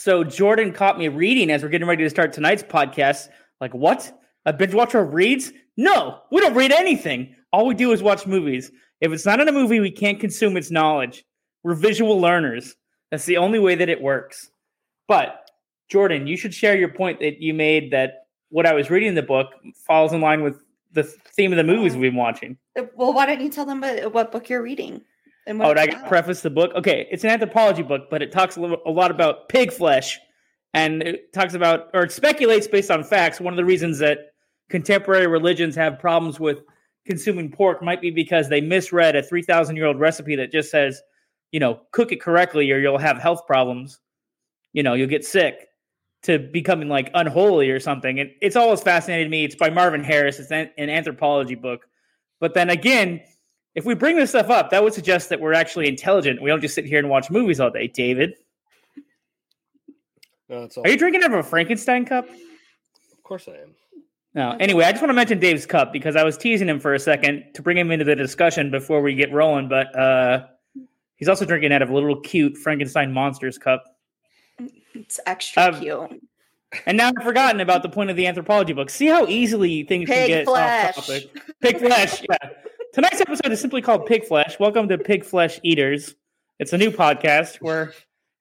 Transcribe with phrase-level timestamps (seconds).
[0.00, 3.28] So Jordan caught me reading as we're getting ready to start tonight's podcast.
[3.60, 4.10] Like, what?
[4.46, 5.52] A binge watcher reads?
[5.76, 7.36] No, we don't read anything.
[7.52, 8.72] All we do is watch movies.
[9.02, 11.26] If it's not in a movie, we can't consume its knowledge.
[11.62, 12.74] We're visual learners.
[13.10, 14.50] That's the only way that it works.
[15.06, 15.50] But
[15.90, 19.16] Jordan, you should share your point that you made that what I was reading in
[19.16, 19.48] the book
[19.86, 22.56] falls in line with the theme of the movies we've been watching.
[22.74, 25.02] Uh, Well, why don't you tell them what, what book you're reading?
[25.46, 26.08] And Oh, did I about?
[26.08, 26.72] preface the book?
[26.74, 30.18] Okay, it's an anthropology book, but it talks a, little, a lot about pig flesh,
[30.74, 33.40] and it talks about or it speculates based on facts.
[33.40, 34.32] One of the reasons that
[34.68, 36.58] contemporary religions have problems with
[37.06, 40.70] consuming pork might be because they misread a three thousand year old recipe that just
[40.70, 41.00] says,
[41.52, 43.98] you know, cook it correctly or you'll have health problems.
[44.72, 45.66] You know, you'll get sick.
[46.24, 48.20] To becoming like unholy or something.
[48.20, 49.42] And it's always fascinated me.
[49.46, 50.38] It's by Marvin Harris.
[50.38, 51.86] It's an, an anthropology book.
[52.40, 53.22] But then again,
[53.74, 56.42] if we bring this stuff up, that would suggest that we're actually intelligent.
[56.42, 57.86] We don't just sit here and watch movies all day.
[57.88, 58.34] David,
[60.48, 60.84] No, it's all.
[60.84, 62.28] are you drinking out of a Frankenstein cup?
[62.28, 63.74] Of course I am.
[64.34, 64.56] No.
[64.60, 66.98] Anyway, I just want to mention Dave's cup because I was teasing him for a
[67.00, 69.68] second to bring him into the discussion before we get rolling.
[69.68, 70.46] But uh,
[71.16, 73.84] he's also drinking out of a little cute Frankenstein monsters cup.
[74.94, 76.22] It's extra Um, cute.
[76.86, 78.90] And now I've forgotten about the point of the anthropology book.
[78.90, 80.96] See how easily things can get flesh.
[80.96, 81.30] off topic.
[81.60, 82.22] Pig flesh.
[82.30, 82.50] Yeah.
[82.92, 84.58] Tonight's episode is simply called Pig Flesh.
[84.58, 86.16] Welcome to Pig Flesh Eaters.
[86.58, 87.60] It's a new podcast.
[87.60, 87.92] We're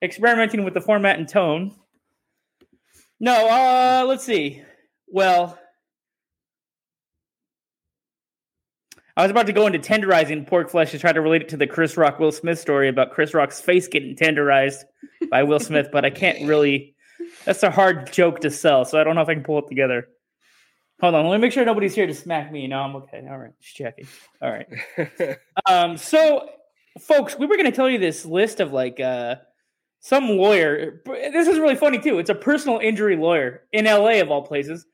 [0.02, 1.76] experimenting with the format and tone.
[3.20, 4.64] No, uh, let's see.
[5.08, 5.60] Well,
[9.16, 11.58] I was about to go into tenderizing pork flesh to try to relate it to
[11.58, 14.84] the Chris Rock Will Smith story about Chris Rock's face getting tenderized
[15.30, 16.96] by Will Smith, but I can't really.
[17.46, 19.68] That's a hard joke to sell, so I don't know if I can pull it
[19.68, 20.08] together.
[21.02, 22.68] Hold on, let me make sure nobody's here to smack me.
[22.68, 23.26] No, I'm okay.
[23.30, 24.08] All right, just checking.
[24.42, 24.68] All right.
[25.66, 26.50] Um, so,
[27.00, 29.36] folks, we were going to tell you this list of like uh,
[30.00, 31.02] some lawyer.
[31.06, 32.18] This is really funny too.
[32.20, 34.86] It's a personal injury lawyer in LA of all places.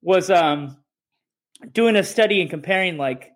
[0.00, 0.76] Was um
[1.72, 3.32] doing a study and comparing like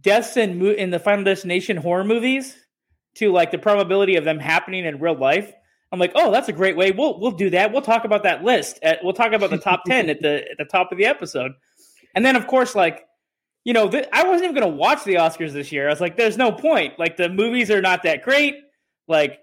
[0.00, 2.56] deaths in mo- in the Final Destination horror movies
[3.16, 5.52] to like the probability of them happening in real life.
[5.94, 6.90] I'm like, oh, that's a great way.
[6.90, 7.72] We'll we'll do that.
[7.72, 8.80] We'll talk about that list.
[8.82, 11.52] At, we'll talk about the top ten at the at the top of the episode,
[12.14, 13.06] and then of course, like
[13.64, 15.86] you know, th- I wasn't even going to watch the Oscars this year.
[15.86, 16.98] I was like, there's no point.
[16.98, 18.56] Like the movies are not that great.
[19.08, 19.38] Like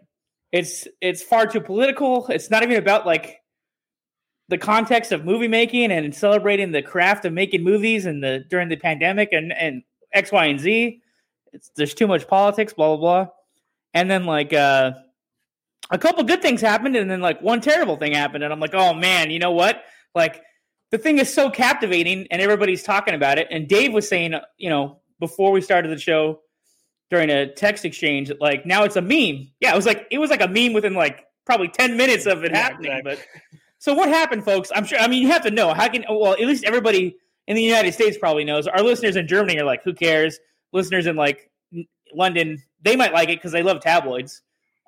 [0.52, 2.28] it's it's far too political.
[2.28, 3.38] It's not even about like
[4.50, 8.68] the context of movie making and celebrating the craft of making movies and the during
[8.68, 9.84] the pandemic and and
[10.14, 11.02] X, Y, and Z.
[11.54, 13.32] It's there's too much politics, blah blah blah.
[13.94, 14.92] And then like uh
[15.91, 18.74] a couple good things happened and then like one terrible thing happened and I'm like,
[18.74, 19.84] "Oh man, you know what?
[20.16, 20.41] Like
[20.91, 23.47] the thing is so captivating and everybody's talking about it.
[23.52, 26.41] And Dave was saying, you know, before we started the show
[27.09, 29.50] during a text exchange, that, like now it's a meme.
[29.59, 32.44] Yeah, it was like it was like a meme within like probably 10 minutes of
[32.44, 32.91] it Yeah, happening.
[32.91, 33.16] exactly.
[33.52, 34.72] But so what happened, folks?
[34.73, 35.73] I'm sure I mean you have to know.
[35.73, 37.16] How can well at least everybody
[37.47, 38.68] in the United States probably knows.
[38.68, 40.40] Our listeners in Germany are like, who cares?
[40.73, 41.50] Listeners in like
[42.13, 44.41] London, they might like it because they love tabloids.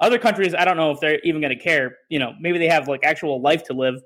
[0.03, 1.97] Other countries, I don't know if they're even going to care.
[2.09, 4.01] You know, maybe they have like actual life to live.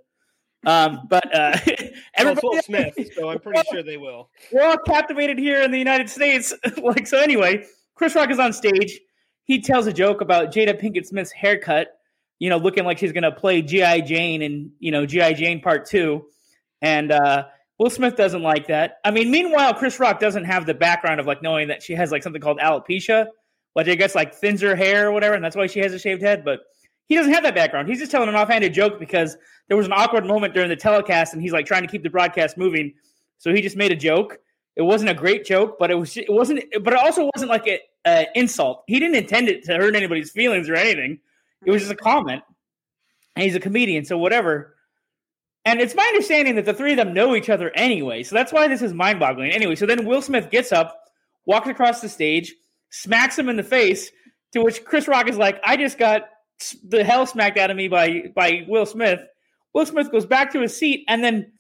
[0.66, 1.58] Um, but uh,
[2.18, 4.30] Well, everybody, Will Smith, so I'm pretty sure they will.
[4.52, 6.54] we're all captivated here in the United States.
[6.82, 7.66] like so, anyway,
[7.96, 9.00] Chris Rock is on stage.
[9.44, 11.88] He tells a joke about Jada Pinkett Smith's haircut.
[12.40, 15.62] You know, looking like she's going to play GI Jane in you know GI Jane
[15.62, 16.26] Part Two,
[16.82, 17.46] and uh,
[17.80, 18.98] Will Smith doesn't like that.
[19.04, 22.12] I mean, meanwhile, Chris Rock doesn't have the background of like knowing that she has
[22.12, 23.28] like something called alopecia,
[23.78, 26.00] which I guess like thins her hair or whatever, and that's why she has a
[26.00, 26.44] shaved head.
[26.44, 26.62] But
[27.08, 27.88] he doesn't have that background.
[27.88, 31.34] He's just telling an offhanded joke because there was an awkward moment during the telecast,
[31.34, 32.96] and he's like trying to keep the broadcast moving.
[33.38, 34.40] So he just made a joke.
[34.76, 36.18] It wasn't a great joke, but it was.
[36.18, 36.64] It wasn't.
[36.82, 38.84] But it also wasn't like an uh, insult.
[38.88, 41.20] He didn't intend it to hurt anybody's feelings or anything.
[41.64, 42.42] It was just a comment.
[43.36, 44.76] And he's a comedian, so whatever.
[45.66, 48.52] And it's my understanding that the three of them know each other anyway, so that's
[48.52, 49.52] why this is mind-boggling.
[49.52, 51.12] Anyway, so then Will Smith gets up,
[51.46, 52.56] walks across the stage,
[52.90, 54.12] smacks him in the face.
[54.54, 56.24] To which Chris Rock is like, "I just got
[56.88, 59.22] the hell smacked out of me by by Will Smith."
[59.74, 61.52] Will Smith goes back to his seat, and then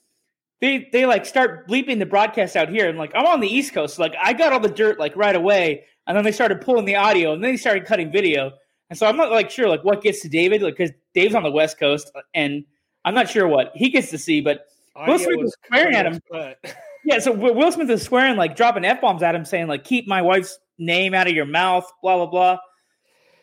[0.61, 2.87] they they like start bleeping the broadcast out here.
[2.87, 5.15] And like I'm on the East Coast, so like I got all the dirt like
[5.15, 8.51] right away, and then they started pulling the audio, and then they started cutting video.
[8.89, 11.43] And so I'm not like sure like what gets to David, like because Dave's on
[11.43, 12.63] the West Coast, and
[13.05, 14.65] I'm not sure what he gets to see, but
[15.05, 16.21] Will Smith was was at him.
[17.05, 17.19] yeah.
[17.19, 20.21] So Will Smith is swearing like dropping f bombs at him, saying like keep my
[20.21, 22.57] wife's name out of your mouth, blah blah blah.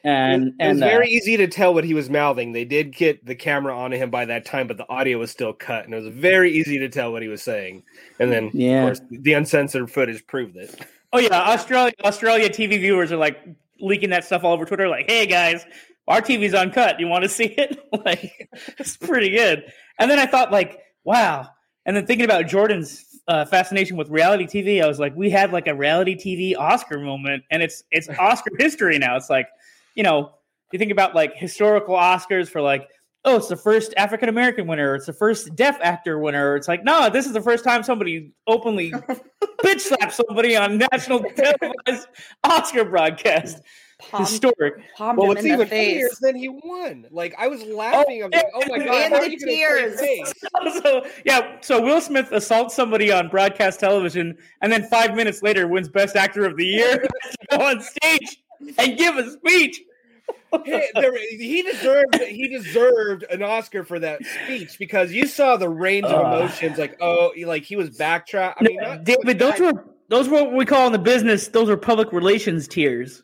[0.07, 2.53] And it was and uh, very easy to tell what he was mouthing.
[2.53, 5.55] They did get the camera onto him by that time, but the audio was still
[5.55, 7.85] cut, and it was very easy to tell what he was saying.
[8.21, 8.83] And then, Yeah.
[8.83, 10.79] of course, the uncensored footage proved it.
[11.15, 13.39] Oh yeah, Australia Australia TV viewers are like
[13.81, 14.89] leaking that stuff all over Twitter.
[14.89, 15.65] Like, hey guys,
[16.07, 17.01] our TV's uncut.
[17.01, 17.79] You want to see it?
[18.05, 19.65] like, it's pretty good.
[19.99, 21.49] And then I thought, like, wow.
[21.87, 25.53] And then thinking about Jordan's uh, fascination with reality TV, I was like, we had
[25.53, 29.17] like a reality TV Oscar moment, and it's it's Oscar history now.
[29.17, 29.49] It's like,
[29.95, 30.35] you know,
[30.73, 32.89] you think about like historical Oscars for like,
[33.25, 36.57] oh, it's the first African American winner, it's the first deaf actor winner.
[36.57, 38.93] It's like, no, this is the first time somebody openly
[39.65, 42.09] bitch slapped somebody on national televised
[42.45, 43.63] Oscar broadcast.
[43.99, 44.75] Palm, Historic.
[44.97, 46.13] palmed Well, him what's in the even funnier face.
[46.13, 47.07] is then he won.
[47.11, 48.23] Like I was laughing.
[48.25, 50.83] I'm like, oh my god, and the are you gonna save tears.
[50.83, 55.69] so yeah, so Will Smith assaults somebody on broadcast television, and then five minutes later
[55.69, 56.99] wins Best Actor of the Year
[57.51, 58.39] to go on stage
[58.79, 59.81] and give a speech.
[60.65, 65.69] Hey, there- he deserved he deserved an Oscar for that speech because you saw the
[65.69, 66.37] range of Uh.
[66.37, 66.79] emotions.
[66.79, 68.55] Like oh, like he was backtrack.
[68.61, 71.49] I mean, No, David, those were those were what we call in the business.
[71.49, 73.23] Those are public relations tears.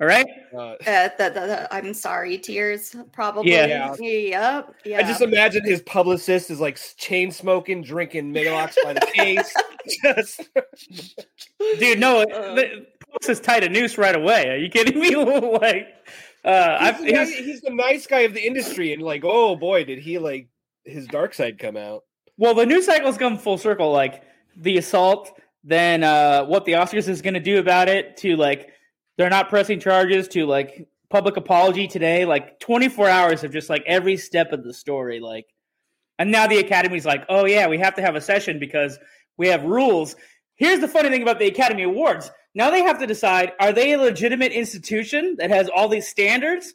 [0.00, 0.26] All right.
[0.54, 2.94] Uh, Uh, the, the, the, I'm sorry, tears.
[3.12, 3.50] Probably.
[3.52, 3.66] Yeah.
[3.66, 3.96] Yeah.
[3.98, 4.74] Yep.
[4.84, 4.98] Yeah.
[4.98, 9.52] I just imagine his publicist is like chain smoking, drinking Megalox by the case.
[10.02, 10.42] Just
[11.78, 12.54] Dude, no, Uh.
[12.54, 14.48] the publicist tied a noose right away.
[14.50, 15.14] Are you kidding me?
[15.60, 15.88] like,
[16.44, 19.22] uh, I've, he's, the nice, he's- he's the nice guy of the industry, and like,
[19.24, 20.48] oh boy, did he like
[20.84, 22.04] his dark side come out?
[22.36, 23.90] well, the news cycle's come full circle.
[23.90, 24.22] Like
[24.56, 25.32] the assault,
[25.64, 28.16] then uh, what the Oscars is going to do about it.
[28.18, 28.70] To like,
[29.18, 30.28] they're not pressing charges.
[30.28, 32.24] To like public apology today.
[32.24, 35.20] Like 24 hours of just like every step of the story.
[35.20, 35.46] Like,
[36.18, 38.98] and now the Academy's like, oh yeah, we have to have a session because
[39.36, 40.16] we have rules.
[40.56, 42.30] Here's the funny thing about the Academy Awards.
[42.54, 46.74] Now they have to decide: are they a legitimate institution that has all these standards,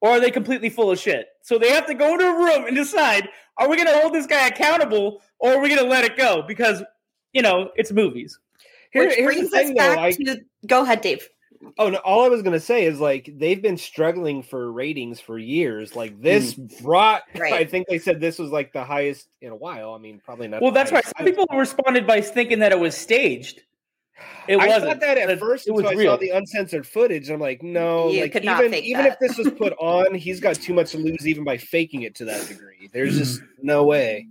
[0.00, 1.26] or are they completely full of shit?
[1.42, 4.12] So they have to go into a room and decide: are we going to hold
[4.12, 6.44] this guy accountable, or are we going to let it go?
[6.46, 6.82] Because
[7.32, 8.38] you know it's movies.
[8.92, 10.00] Here- Which here's the brings thing, us though.
[10.02, 10.40] I, to.
[10.66, 11.28] Go ahead, Dave.
[11.78, 15.38] Oh no, all I was gonna say is like they've been struggling for ratings for
[15.38, 15.94] years.
[15.96, 17.22] Like this brought.
[17.36, 17.52] Right.
[17.52, 19.94] I think they said this was like the highest in a while.
[19.94, 20.62] I mean, probably not.
[20.62, 21.04] Well, that's right.
[21.04, 23.62] highest Some people responded by thinking that it was staged.
[24.48, 24.84] It I wasn't.
[24.84, 26.12] thought that at It- first it was until I real.
[26.12, 27.28] saw the uncensored footage.
[27.28, 29.12] I'm like, no, You like could not even fake even that.
[29.12, 32.14] if this was put on, he's got too much to lose even by faking it
[32.16, 32.88] to that degree.
[32.92, 33.66] There's just Mm-hmm.
[33.66, 34.26] no way.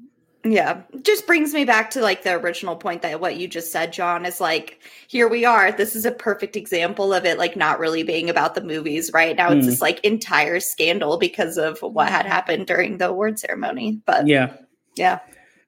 [0.46, 3.94] Yeah, just brings me back to like the original point that what you just said,
[3.94, 5.72] John, is like, here we are.
[5.72, 9.38] This is a perfect example of it, like not really being about the movies, right?
[9.38, 9.68] Now it's Mm.
[9.68, 14.02] this like entire scandal because of what had happened during the award ceremony.
[14.08, 14.54] But Yeah.
[14.96, 15.20] yeah,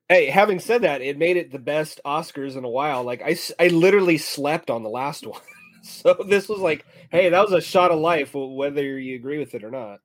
[0.10, 3.04] Hey, having said that, it made it the best Oscars in a while.
[3.04, 5.42] Like I, I literally slept on the last one,
[5.84, 9.56] so this was like, hey, that was a shot of life, whether you agree with
[9.56, 10.00] it or not.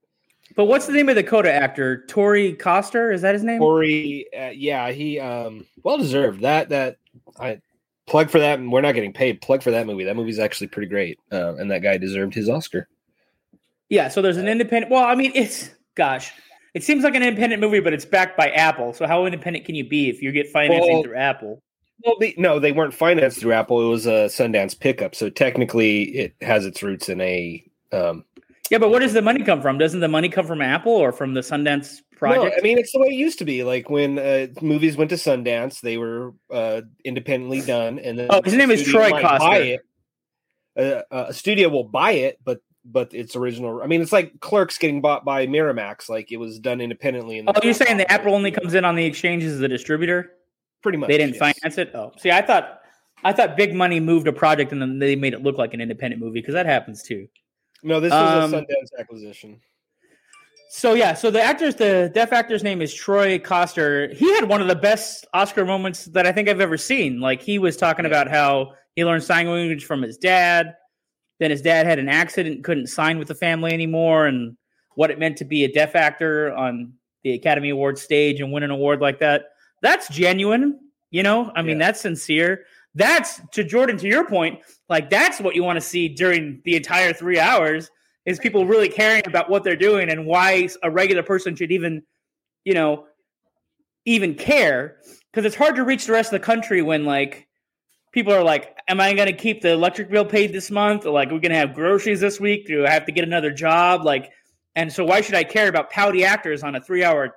[0.55, 2.05] But what's the name of the Coda actor?
[2.07, 3.11] Tori Coster?
[3.13, 3.59] Is that his name?
[3.59, 6.69] Tori, uh, yeah, he um well deserved that.
[6.69, 6.97] That
[7.39, 7.61] I
[8.07, 9.41] plug for that, and we're not getting paid.
[9.41, 10.05] Plug for that movie.
[10.05, 12.89] That movie's actually pretty great, uh, and that guy deserved his Oscar.
[13.89, 14.91] Yeah, so there's an independent.
[14.91, 16.33] Well, I mean, it's gosh,
[16.75, 18.93] it seems like an independent movie, but it's backed by Apple.
[18.93, 21.63] So how independent can you be if you get financing Well- through Apple?
[22.05, 23.81] Well, they, no, they weren't financed through Apple.
[23.81, 27.63] It was a Sundance pickup, so technically, it has its roots in a.
[27.93, 28.25] Um,
[28.73, 29.77] Yeah, but where does the money come from?
[29.77, 32.57] Doesn't the money come from Apple or from the Sundance no, project?
[32.59, 33.65] I mean it's the way it used to be.
[33.65, 38.41] Like when uh, movies went to Sundance, they were uh, independently done, and then Oh,
[38.43, 39.63] his name is Troy might buy Koster.
[39.63, 39.81] it.
[40.75, 43.83] Uh, uh, a studio will buy it, but but its original.
[43.83, 46.09] I mean, it's like Clerks getting bought by Miramax.
[46.09, 47.41] Like it was done independently.
[47.41, 50.33] And oh, you're saying the Apple only comes in on the exchanges as a distributor?
[50.83, 51.53] pretty much They didn't yes.
[51.55, 51.95] finance it.
[51.95, 52.81] Oh, see, I thought
[53.23, 55.83] I thought big money moved a project and then they made it look like an
[55.83, 57.29] independent movie because that happens too.
[57.83, 59.61] No, this was Um, a Sundance acquisition.
[60.71, 64.09] So yeah, so the actor's the deaf actor's name is Troy Coster.
[64.15, 67.21] He had one of the best Oscar moments that I think I've ever seen.
[67.21, 70.75] Like he was talking about how he learned sign language from his dad.
[71.41, 74.57] Then his dad had an accident, couldn't sign with the family anymore, and
[74.95, 78.63] what it meant to be a deaf actor on the Academy Awards stage and win
[78.63, 79.51] an award like that.
[79.83, 80.79] That's genuine,
[81.11, 81.53] you know.
[81.55, 81.87] I mean, Yeah.
[81.87, 82.65] that's sincere.
[82.95, 83.97] That's to Jordan.
[83.99, 87.91] To your point, like that's what you want to see during the entire three hours
[88.27, 92.03] is people really caring about what they're doing and why a regular person should even,
[92.65, 93.07] you know,
[94.05, 94.99] even care.
[95.33, 97.49] Because it's hard to reach the rest of the country when like
[98.13, 101.07] people are like, "Am I going to keep the electric bill paid this month?
[101.07, 102.67] Or like, are we going to have groceries this week?
[102.67, 104.05] Do I have to get another job?
[104.05, 104.31] Like,
[104.77, 107.35] and so why should I care about pouty actors on a three-hour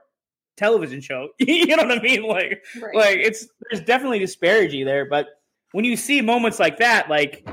[0.57, 1.29] television show?
[1.39, 2.24] you know what I mean?
[2.24, 2.95] Like, right.
[2.95, 5.29] like it's there's definitely disparity there but
[5.72, 7.48] when you see moments like that like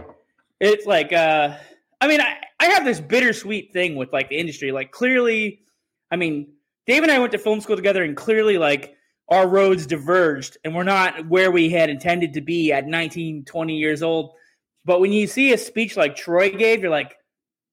[0.61, 1.57] it's like uh
[2.01, 5.61] i mean i i have this bittersweet thing with like the industry like clearly
[6.11, 6.49] i mean
[6.87, 8.95] dave and i went to film school together and clearly like
[9.29, 13.77] our roads diverged and we're not where we had intended to be at 19 20
[13.77, 14.33] years old
[14.85, 17.17] but when you see a speech like troy gave you're like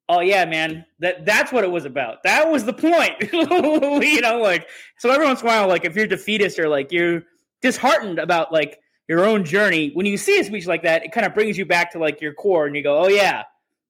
[0.09, 2.23] oh yeah, man, that that's what it was about.
[2.23, 3.13] That was the point.
[3.31, 4.67] you know, like
[4.97, 7.23] so every once in a while, like if you're defeatist or like you're
[7.61, 8.79] disheartened about like
[9.09, 11.65] your own journey, when you see a speech like that, it kind of brings you
[11.65, 13.43] back to like your core and you go, Oh yeah,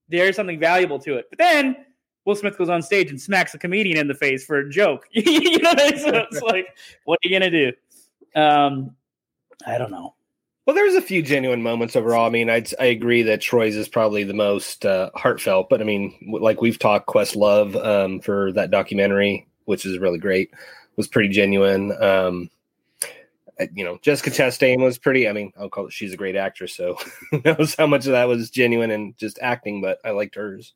[0.08, 1.26] there's something valuable to it.
[1.30, 1.76] But then
[2.26, 5.08] Will Smith goes on stage and smacks a comedian in the face for a joke.
[5.12, 6.68] you know, so it's like,
[7.04, 7.72] what are you gonna do?
[8.34, 8.96] Um,
[9.68, 10.16] I don't know.
[10.66, 12.28] Well, there's a few genuine moments overall.
[12.28, 15.84] I mean, I I agree that Troy's is probably the most uh, heartfelt, but I
[15.84, 20.52] mean, like we've talked, Questlove um, for that documentary, which is really great,
[20.96, 21.92] was pretty genuine.
[22.02, 22.50] Um,
[23.74, 25.28] you know, Jessica Chastain was pretty.
[25.28, 25.94] I mean, I'll call it.
[25.94, 26.98] She's a great actress, so
[27.32, 30.74] who knows how much of that was genuine and just acting, but I liked hers.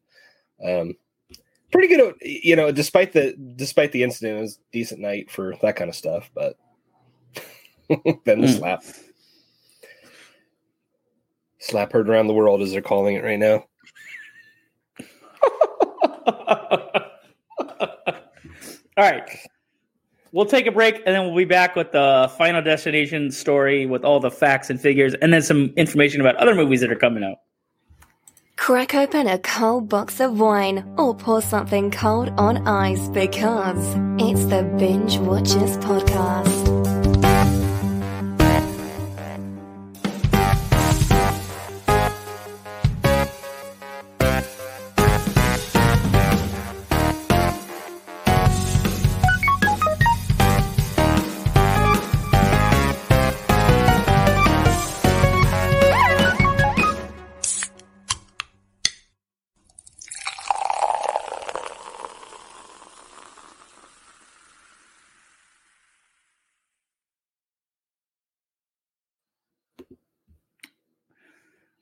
[0.64, 0.96] Um,
[1.72, 5.76] pretty good, you know, despite the despite the incident, it was decent night for that
[5.76, 6.30] kind of stuff.
[6.34, 6.58] But
[8.26, 8.58] then the mm.
[8.58, 8.84] slap.
[11.60, 13.66] Slap heard around the world, as they're calling it right now.
[18.98, 19.30] All right.
[20.34, 24.04] We'll take a break and then we'll be back with the final destination story with
[24.04, 27.24] all the facts and figures and then some information about other movies that are coming
[27.24, 27.38] out.
[28.56, 34.46] Crack open a cold box of wine or pour something cold on ice because it's
[34.46, 36.53] the Binge Watchers Podcast.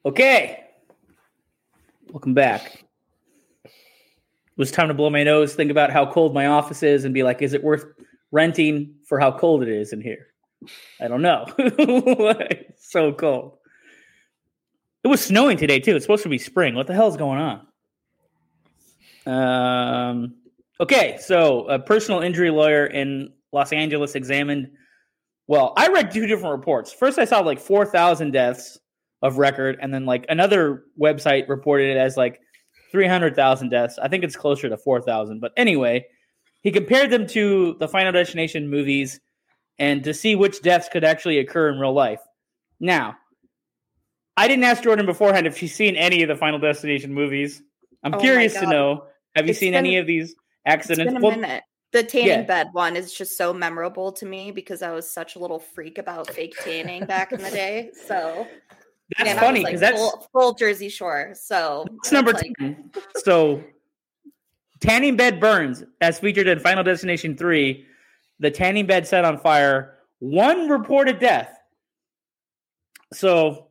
[0.04, 0.64] Okay.
[2.10, 2.84] Welcome back.
[3.64, 7.14] It was time to blow my nose, think about how cold my office is, and
[7.14, 7.86] be like, is it worth
[8.32, 10.28] renting for how cold it is in here?
[11.00, 11.46] I don't know.
[12.80, 13.58] so cold.
[15.04, 15.96] It was snowing today too.
[15.96, 16.74] It's supposed to be spring.
[16.74, 17.62] What the hell is going
[19.26, 19.32] on?
[19.32, 20.36] Um.
[20.80, 24.72] Okay, so a personal injury lawyer in Los Angeles examined.
[25.46, 26.92] Well, I read two different reports.
[26.92, 28.80] First, I saw like four thousand deaths
[29.22, 32.42] of record, and then like another website reported it as like
[32.92, 33.98] 300,000 deaths.
[34.02, 35.40] I think it's closer to 4,000.
[35.40, 36.06] But anyway,
[36.62, 39.20] he compared them to the Final Destination movies
[39.80, 42.22] and to see which deaths could actually occur in real life.
[42.80, 43.16] Now,
[44.38, 47.62] I didn't ask Jordan beforehand if she's seen any of the Final Destination movies.
[48.04, 49.06] I'm oh curious to know.
[49.36, 50.36] Have you it's seen been, any of these
[50.66, 51.14] accidents?
[51.14, 51.64] A minute.
[51.94, 52.42] The tanning yeah.
[52.44, 55.98] bed one is just so memorable to me because I was such a little freak
[55.98, 57.92] about fake tanning back in the day.
[58.08, 58.48] So
[59.18, 61.32] that's funny because like that's full, full, Jersey Shore.
[61.34, 62.52] So that's number like...
[62.58, 62.92] ten.
[63.18, 63.64] So
[64.80, 67.86] tanning bed burns, as featured in Final Destination Three.
[68.40, 69.98] The tanning bed set on fire.
[70.20, 71.60] One reported death.
[73.14, 73.68] So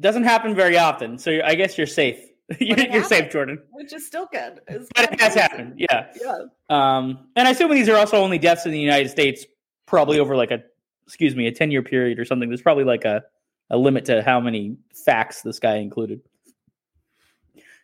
[0.00, 1.18] doesn't happen very often.
[1.18, 2.20] So I guess you're safe.
[2.60, 3.60] you're, you're safe, Jordan.
[3.72, 4.60] Which is still good.
[4.68, 5.74] It's but it has happened.
[5.78, 6.08] Yeah.
[6.20, 6.44] Yeah.
[6.68, 9.46] Um, and I assume these are also only deaths in the United States,
[9.86, 10.62] probably over like a
[11.06, 12.48] excuse me, a 10 year period or something.
[12.48, 13.22] There's probably like a
[13.72, 16.20] a limit to how many facts this guy included.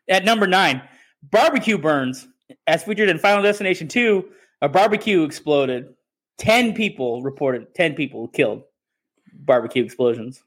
[0.08, 0.82] At number nine,
[1.22, 2.28] barbecue burns.
[2.66, 4.28] As featured in Final Destination 2,
[4.62, 5.94] a barbecue exploded.
[6.38, 8.62] 10 people reported, 10 people killed.
[9.32, 10.42] Barbecue explosions.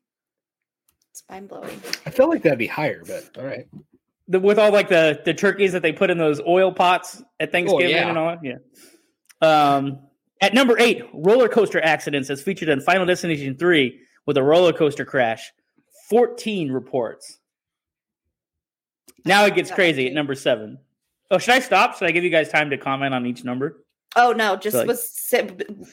[1.12, 1.82] It's mind blowing.
[2.06, 3.68] I feel like that'd be higher, but all right.
[4.28, 7.52] The, with all like the the turkeys that they put in those oil pots at
[7.52, 8.10] Thanksgiving oh, yeah.
[8.10, 8.40] and all that.
[8.44, 9.76] Yeah.
[9.76, 10.00] Um,
[10.40, 14.74] at number eight, roller coaster accidents as featured in Final Destination 3 with a roller
[14.74, 15.52] coaster crash.
[16.10, 17.40] 14 reports.
[19.26, 20.80] Now it gets crazy at number seven.
[21.30, 21.98] Oh, should I stop?
[21.98, 23.84] Should I give you guys time to comment on each number?
[24.16, 25.34] Oh no, just so like, was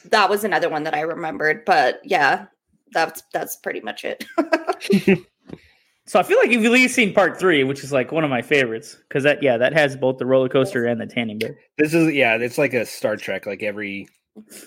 [0.05, 2.47] that was another one that I remembered, but yeah,
[2.91, 4.25] that's that's pretty much it.
[6.05, 8.29] so I feel like you've at least seen part three, which is like one of
[8.29, 11.55] my favorites because that yeah that has both the roller coaster and the tanning bed.
[11.77, 13.45] This is yeah, it's like a Star Trek.
[13.45, 14.09] Like every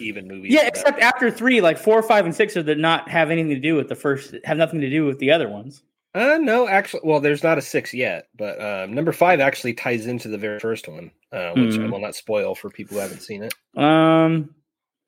[0.00, 0.52] even movies.
[0.52, 3.61] Yeah, except after three, like four, five, and six are did not have anything to
[3.61, 5.83] do with the first, have nothing to do with the other ones.
[6.14, 10.07] Uh, no, actually, well, there's not a six yet, but uh, number five actually ties
[10.07, 11.87] into the very first one, uh, which mm.
[11.87, 13.54] I will not spoil for people who haven't seen it.
[13.83, 14.54] Um,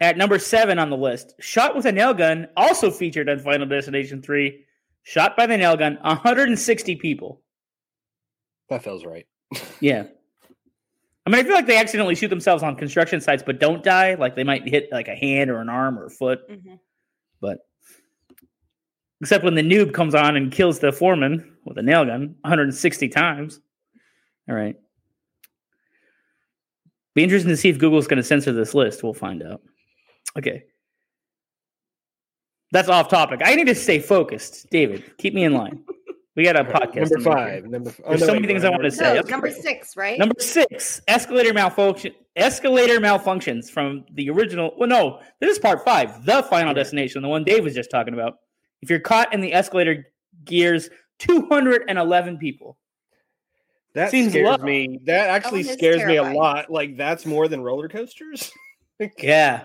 [0.00, 3.66] at number seven on the list, shot with a nail gun, also featured on Final
[3.66, 4.64] Destination Three.
[5.02, 7.42] Shot by the nail gun, 160 people.
[8.70, 9.26] That feels right.
[9.80, 10.04] yeah.
[11.26, 14.14] I mean, I feel like they accidentally shoot themselves on construction sites, but don't die.
[14.14, 16.48] Like they might hit like a hand or an arm or a foot.
[16.50, 16.74] Mm-hmm.
[17.40, 17.60] But
[19.20, 23.08] except when the noob comes on and kills the foreman with a nail gun 160
[23.08, 23.60] times.
[24.48, 24.76] All right.
[27.14, 29.02] Be interesting to see if Google's going to censor this list.
[29.02, 29.62] We'll find out.
[30.36, 30.64] Okay.
[32.72, 33.40] That's off topic.
[33.44, 34.68] I need to stay focused.
[34.70, 35.84] David, keep me in line.
[36.36, 36.94] We got a podcast.
[36.96, 37.64] Number to make five.
[37.66, 37.90] Number.
[37.90, 39.14] f- oh, There's no, so wait, many things we're I wanna number say.
[39.14, 39.30] No, Okay.
[39.30, 40.18] number six, right?
[40.18, 42.12] Number six, escalator malfunction.
[42.36, 44.74] Escalator malfunctions from the original.
[44.76, 48.14] Well, no, this is part five, the final destination, the one Dave was just talking
[48.14, 48.38] about.
[48.82, 50.06] If you're caught in the escalator
[50.44, 52.76] gears, 211 people.
[53.94, 54.64] That Seems scares low.
[54.64, 54.98] me.
[55.04, 56.68] That actually one is scares me a lot.
[56.68, 58.50] Like that's more than roller coasters.
[59.18, 59.64] Yeah,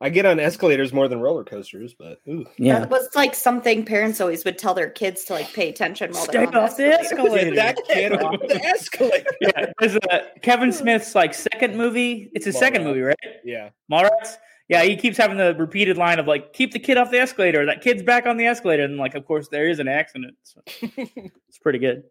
[0.00, 2.46] I get on escalators more than roller coasters, but ooh.
[2.56, 2.80] yeah.
[2.80, 6.22] That was like something parents always would tell their kids to like pay attention while
[6.22, 7.50] Stay they're on off the escalator.
[7.54, 9.26] Get that kid off the escalator.
[9.40, 12.30] yeah, there's a Kevin Smith's like second movie.
[12.32, 13.16] It's his second movie, right?
[13.44, 13.70] Yeah.
[13.90, 14.36] Mallrats.
[14.68, 17.64] Yeah, he keeps having the repeated line of like, "Keep the kid off the escalator."
[17.64, 20.36] That kid's back on the escalator, and like, of course, there is an accident.
[20.42, 22.04] So it's pretty good.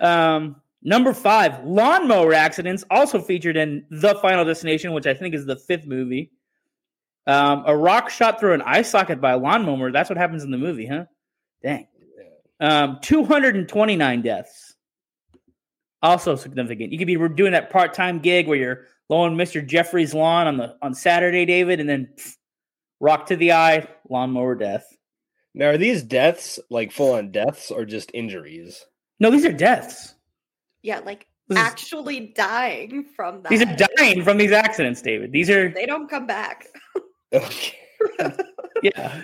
[0.00, 5.46] Um, number five, lawnmower accidents also featured in The Final Destination, which I think is
[5.46, 6.30] the fifth movie.
[7.26, 9.90] Um, a rock shot through an eye socket by a lawnmower.
[9.92, 11.04] That's what happens in the movie, huh?
[11.62, 11.86] Dang.
[12.60, 14.74] Um, 229 deaths.
[16.02, 16.92] Also significant.
[16.92, 19.66] You could be doing that part time gig where you're mowing Mr.
[19.66, 22.36] Jeffrey's lawn on the on Saturday, David, and then pff,
[23.00, 24.86] rock to the eye, lawnmower death.
[25.54, 28.84] Now, are these deaths like full on deaths or just injuries?
[29.18, 30.14] No, these are deaths.
[30.82, 33.48] Yeah, like This is- actually dying from that.
[33.48, 35.32] these are dying from these accidents, David.
[35.32, 36.66] These are They don't come back.
[38.82, 39.22] Yeah.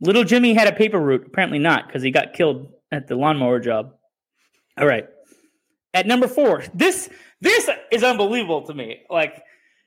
[0.00, 1.24] Little Jimmy had a paper route.
[1.26, 3.94] Apparently not, because he got killed at the lawnmower job.
[4.76, 5.06] All right.
[5.94, 7.08] At number four, this
[7.40, 9.02] this is unbelievable to me.
[9.08, 9.42] Like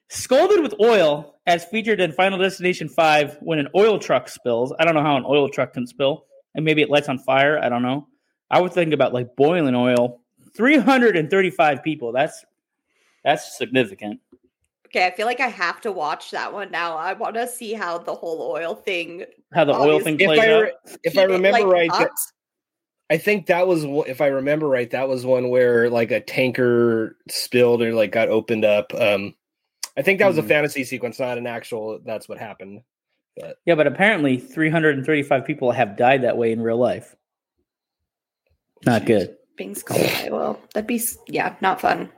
[0.10, 4.74] scalded with oil, as featured in Final Destination Five, when an oil truck spills.
[4.80, 6.26] I don't know how an oil truck can spill,
[6.56, 7.60] and maybe it lights on fire.
[7.60, 8.08] I don't know.
[8.50, 10.22] I would think about like boiling oil.
[10.56, 12.14] Three hundred and thirty-five people.
[12.14, 12.46] That's
[13.24, 14.22] that's significant.
[14.94, 16.98] Okay, I feel like I have to watch that one now.
[16.98, 19.24] I want to see how the whole oil thing.
[19.54, 20.62] How the oil thing If plays I, out.
[20.64, 22.10] re- if I remember like, right, that-
[23.10, 27.18] I think that was if I remember right, that was one where like a tanker
[27.30, 28.94] spilled or like got opened up.
[28.94, 29.36] Um,
[29.98, 30.48] I think that was a Hmm.
[30.48, 32.00] fantasy sequence, not an actual.
[32.06, 32.82] That's what happened.
[33.66, 37.16] Yeah, but apparently 335 people have died that way in real life.
[38.86, 39.38] Not good.
[39.58, 40.60] being scalded by oil.
[40.74, 42.10] That'd be yeah, not fun.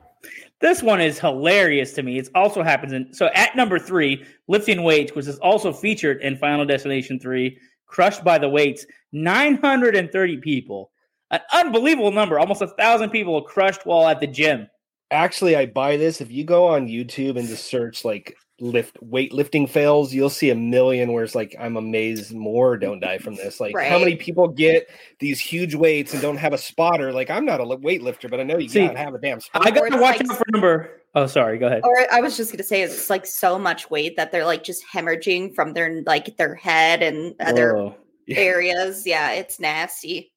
[0.64, 2.18] This one is hilarious to me.
[2.18, 6.38] It also happens in so at number three, lifting weights, which is also featured in
[6.38, 10.92] Final Destination 3, crushed by the weights, 930 people.
[11.32, 12.40] An unbelievable number.
[12.40, 14.70] Almost a thousand people crushed while at the gym.
[15.12, 16.22] Actually, I buy this.
[16.22, 20.56] If you go on YouTube and just search like lift weightlifting fails, you'll see a
[20.56, 23.60] million where it's like, I'm amazed more don't die from this.
[23.60, 24.90] Like, how many people get
[25.20, 27.12] these huge weights and don't have a spotter?
[27.12, 29.40] Like, I'm not a li- weightlifter, but I know you See, gotta have a damn
[29.40, 29.68] spotter.
[29.68, 31.02] I gotta watch like- out for number.
[31.16, 31.60] Oh, sorry.
[31.60, 31.82] Go ahead.
[31.84, 34.84] Or I was just gonna say it's like so much weight that they're like just
[34.92, 37.96] hemorrhaging from their like their head and other Whoa.
[38.26, 38.40] Yeah.
[38.40, 39.06] areas.
[39.06, 40.32] Yeah, it's nasty.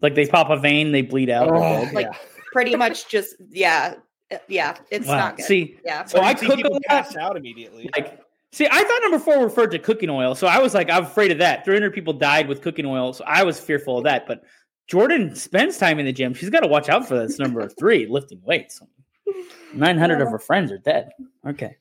[0.00, 1.48] Like they pop a vein, they bleed out.
[1.48, 1.90] Oh.
[1.92, 2.16] Like, yeah.
[2.52, 3.94] Pretty much just yeah,
[4.48, 4.76] yeah.
[4.90, 5.16] It's Wow.
[5.16, 5.46] not good.
[5.46, 6.04] See, yeah.
[6.04, 6.82] so Or I you see cook a people lot.
[6.88, 7.88] pass out immediately.
[7.96, 8.20] Like,
[8.52, 11.30] see, I thought number four referred to cooking oil, so I was like, I'm afraid
[11.30, 11.64] of that.
[11.64, 14.26] 300 people died with cooking oil, so I was fearful of that.
[14.26, 14.42] But
[14.86, 16.34] Jordan spends time in the gym.
[16.34, 18.80] She's got to watch out for this number three, lifting weights.
[19.72, 21.10] 900 of her friends are dead.
[21.46, 21.76] Okay.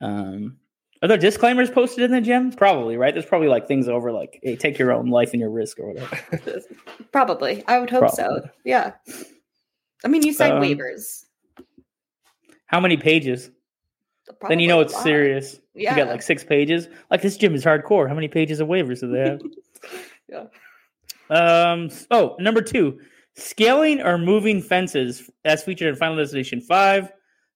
[0.00, 0.58] Um,
[1.02, 2.52] are there disclaimers posted in the gym?
[2.52, 3.12] Probably, right?
[3.14, 5.92] There's probably like things over like, hey, take your own life and your risk or
[5.92, 6.60] whatever.
[7.12, 7.62] Probably.
[7.66, 8.48] I would hope so.
[8.64, 8.92] Yeah.
[10.04, 11.24] I mean, you sign Um, waivers.
[12.74, 13.52] How many pages?
[14.48, 15.60] then you know it's a serious.
[15.74, 15.92] Yeah.
[15.92, 16.88] You got like six pages.
[17.08, 18.08] Like this gym is hardcore.
[18.08, 19.40] How many pages of waivers do they have?
[20.28, 20.46] Yeah.
[21.30, 21.90] Um.
[22.10, 22.98] Oh, number two,
[23.36, 27.12] scaling or moving fences, as featured in Final Destination Five.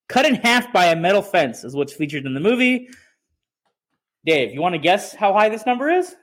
[0.08, 2.88] Cut in half by a metal fence is what's featured in the movie.
[4.24, 6.14] Dave, you want to guess how high this number is?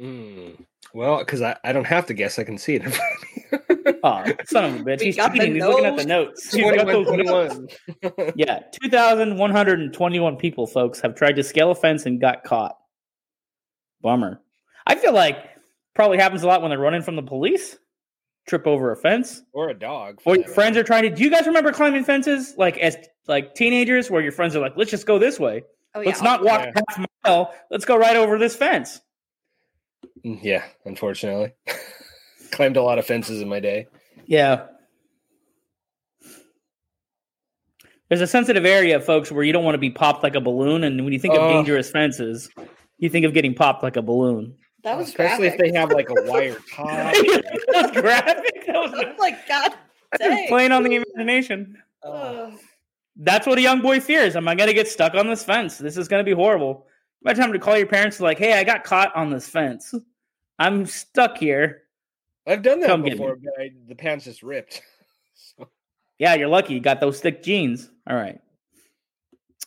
[0.00, 0.64] Mm.
[0.94, 3.22] Well, because I, I don't have to guess, I can see it in front of
[3.22, 3.27] me.
[4.04, 5.00] Oh, son of a bitch!
[5.00, 5.54] We He's got the cheating.
[5.56, 6.54] He's looking at the notes.
[6.54, 8.32] Got 21, those notes.
[8.36, 12.06] Yeah, two thousand one hundred and twenty-one people, folks, have tried to scale a fence
[12.06, 12.76] and got caught.
[14.00, 14.40] Bummer.
[14.86, 15.36] I feel like
[15.94, 17.76] probably happens a lot when they're running from the police.
[18.46, 19.42] Trip over a fence.
[19.52, 20.20] or a dog.
[20.24, 20.80] Or your friends matter.
[20.80, 21.10] are trying to.
[21.10, 24.74] Do you guys remember climbing fences like as like teenagers, where your friends are like,
[24.76, 25.64] "Let's just go this way.
[25.94, 26.24] Oh, Let's yeah.
[26.24, 26.72] not walk Yeah.
[26.88, 27.54] half a mile.
[27.70, 29.00] Let's go right over this fence."
[30.24, 31.52] Mm, Yeah, unfortunately.
[32.50, 33.86] Climbed a lot of fences in my day.
[34.26, 34.66] Yeah.
[38.08, 40.82] There's a sensitive area, folks, where you don't want to be popped like a balloon,
[40.84, 41.48] and when you think of Oh.
[41.52, 42.48] dangerous fences,
[42.98, 44.54] you think of getting popped like a balloon.
[44.82, 45.60] That was Especially graphic.
[45.66, 46.86] if they have like a wire top.
[47.12, 48.66] that was graphic.
[48.66, 49.72] That was oh my god.
[50.12, 50.48] That was Dang.
[50.48, 51.76] playing on the imagination.
[52.02, 52.52] Uh,
[53.16, 54.36] That's what a young boy fears.
[54.36, 55.76] Am I going to get stuck on this fence?
[55.76, 56.86] This is going to be horrible.
[57.22, 59.92] By the time to call your parents, like, hey, I got caught on this fence.
[60.58, 61.82] I'm stuck here.
[62.48, 64.80] I've done that Come before, but I, the pants just ripped.
[65.56, 65.68] So,
[66.18, 66.74] Yeah, you're lucky.
[66.74, 67.88] You got those thick jeans.
[68.10, 68.40] All right.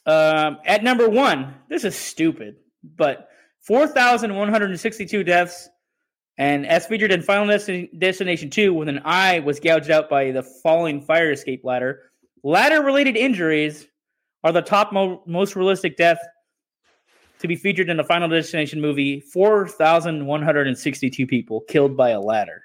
[0.06, 3.30] Um, at number one, this is stupid, but
[3.62, 5.70] 4,162 deaths.
[6.38, 10.44] And as featured in Final Destination 2, when an eye was gouged out by the
[10.44, 12.02] falling fire escape ladder,
[12.44, 13.88] ladder related injuries
[14.44, 16.20] are the top mo- most realistic death
[17.40, 19.20] to be featured in a Final Destination movie.
[19.20, 22.64] 4,162 people killed by a ladder.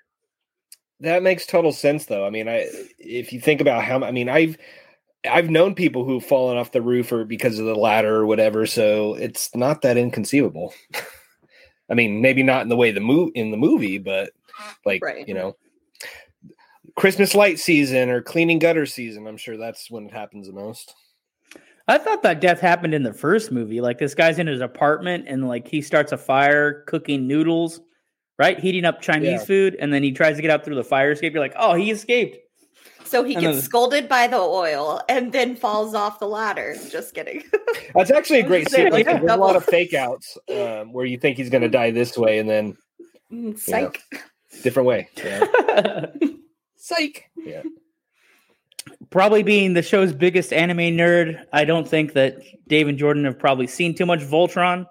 [1.00, 2.26] That makes total sense, though.
[2.26, 4.56] I mean, I if you think about how I mean, I've
[5.28, 8.66] I've known people who've fallen off the roof or because of the ladder or whatever,
[8.66, 10.72] so it's not that inconceivable.
[11.90, 14.32] I mean, maybe not in the way the move in the movie, but
[14.84, 15.26] like Right.
[15.26, 15.56] you know,
[16.96, 19.26] Christmas light season or cleaning gutter season.
[19.26, 20.94] I'm sure that's when it happens the most.
[21.88, 23.80] I thought that death happened in the first movie.
[23.80, 27.80] Like this guy's in his apartment and like he starts a fire cooking noodles,
[28.38, 28.58] right?
[28.58, 29.44] Heating up Chinese Yeah.
[29.44, 31.32] food, and then he tries to get out through the fire escape.
[31.32, 32.38] You're like, oh, he escaped.
[33.04, 36.74] So he And gets then- scolded by the oil and then falls off the ladder.
[36.90, 37.44] Just kidding.
[37.94, 38.90] That's actually a great scene.
[38.90, 39.18] Like, yeah.
[39.18, 42.16] there's a lot of fake outs um, where you think he's going to die this
[42.18, 42.76] way and then
[43.32, 44.00] Mm, Psych.
[44.62, 45.08] different way.
[45.24, 46.06] Yeah.
[46.76, 47.28] Psych.
[47.36, 47.62] Yeah.
[49.10, 53.38] probably being the show's biggest anime nerd, I don't think that Dave and Jordan have
[53.38, 54.86] probably seen too much Voltron.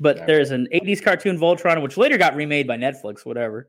[0.00, 3.68] But there's an 80s cartoon Voltron, which later got remade by Netflix, whatever.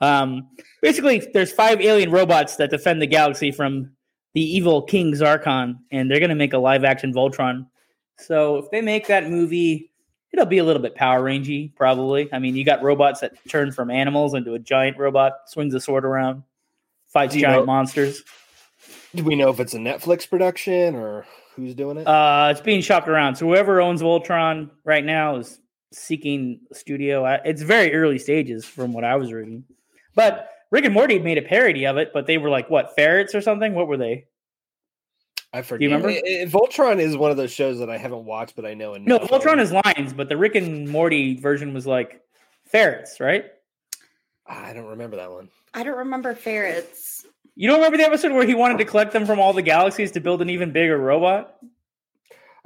[0.00, 0.48] Um,
[0.82, 3.92] basically, there's five alien robots that defend the galaxy from
[4.34, 7.66] the evil King Zarkon, and they're going to make a live action Voltron.
[8.18, 9.90] So if they make that movie,
[10.32, 12.28] it'll be a little bit Power Rangey, probably.
[12.32, 15.80] I mean, you got robots that turn from animals into a giant robot, swings a
[15.80, 16.42] sword around,
[17.08, 18.22] fights giant know- monsters.
[19.14, 22.06] Do we know if it's a Netflix production or who's doing it?
[22.06, 23.36] Uh, it's being shopped around.
[23.36, 25.58] So whoever owns Voltron right now is
[25.96, 27.24] seeking studio.
[27.24, 29.64] I- It's very early stages from what I was reading.
[30.14, 33.34] But Rick and Morty made a parody of it, but they were like what ferrets
[33.34, 33.74] or something?
[33.74, 34.26] What were they?
[35.52, 35.86] I forget.
[35.86, 36.10] remember?
[36.10, 38.94] Eh, eh, Voltron is one of those shows that I haven't watched, but I know.
[38.94, 42.20] No, Voltron is lions, but the Rick and Morty version was like
[42.66, 43.46] ferrets, right?
[44.46, 45.48] I don't remember that one.
[45.72, 47.24] I don't remember ferrets.
[47.54, 50.12] You don't remember the episode where he wanted to collect them from all the galaxies
[50.12, 51.56] to build an even bigger robot?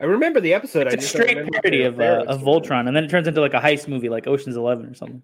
[0.00, 0.86] I remember the episode.
[0.86, 2.40] It's a just straight parody of uh, of.
[2.40, 5.22] Voltron, and then it turns into like a heist movie, like Ocean's Eleven or something.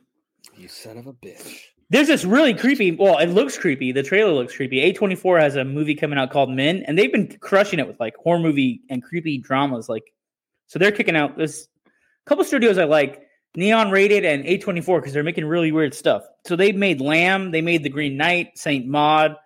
[0.57, 1.61] You son of a bitch.
[1.89, 2.91] There's this really creepy.
[2.91, 3.93] Well, it looks creepy.
[3.93, 4.93] The trailer looks creepy.
[4.93, 8.17] A24 has a movie coming out called Men, and they've been crushing it with like
[8.17, 9.89] horror movie and creepy dramas.
[9.89, 10.13] Like,
[10.67, 11.69] so they're kicking out this
[12.27, 13.23] couple studios I like,
[13.55, 16.25] Neon Rated and A24, because they're making really weird stuff.
[16.47, 19.37] So they made Lamb, they made The Green Knight, Saint Maud,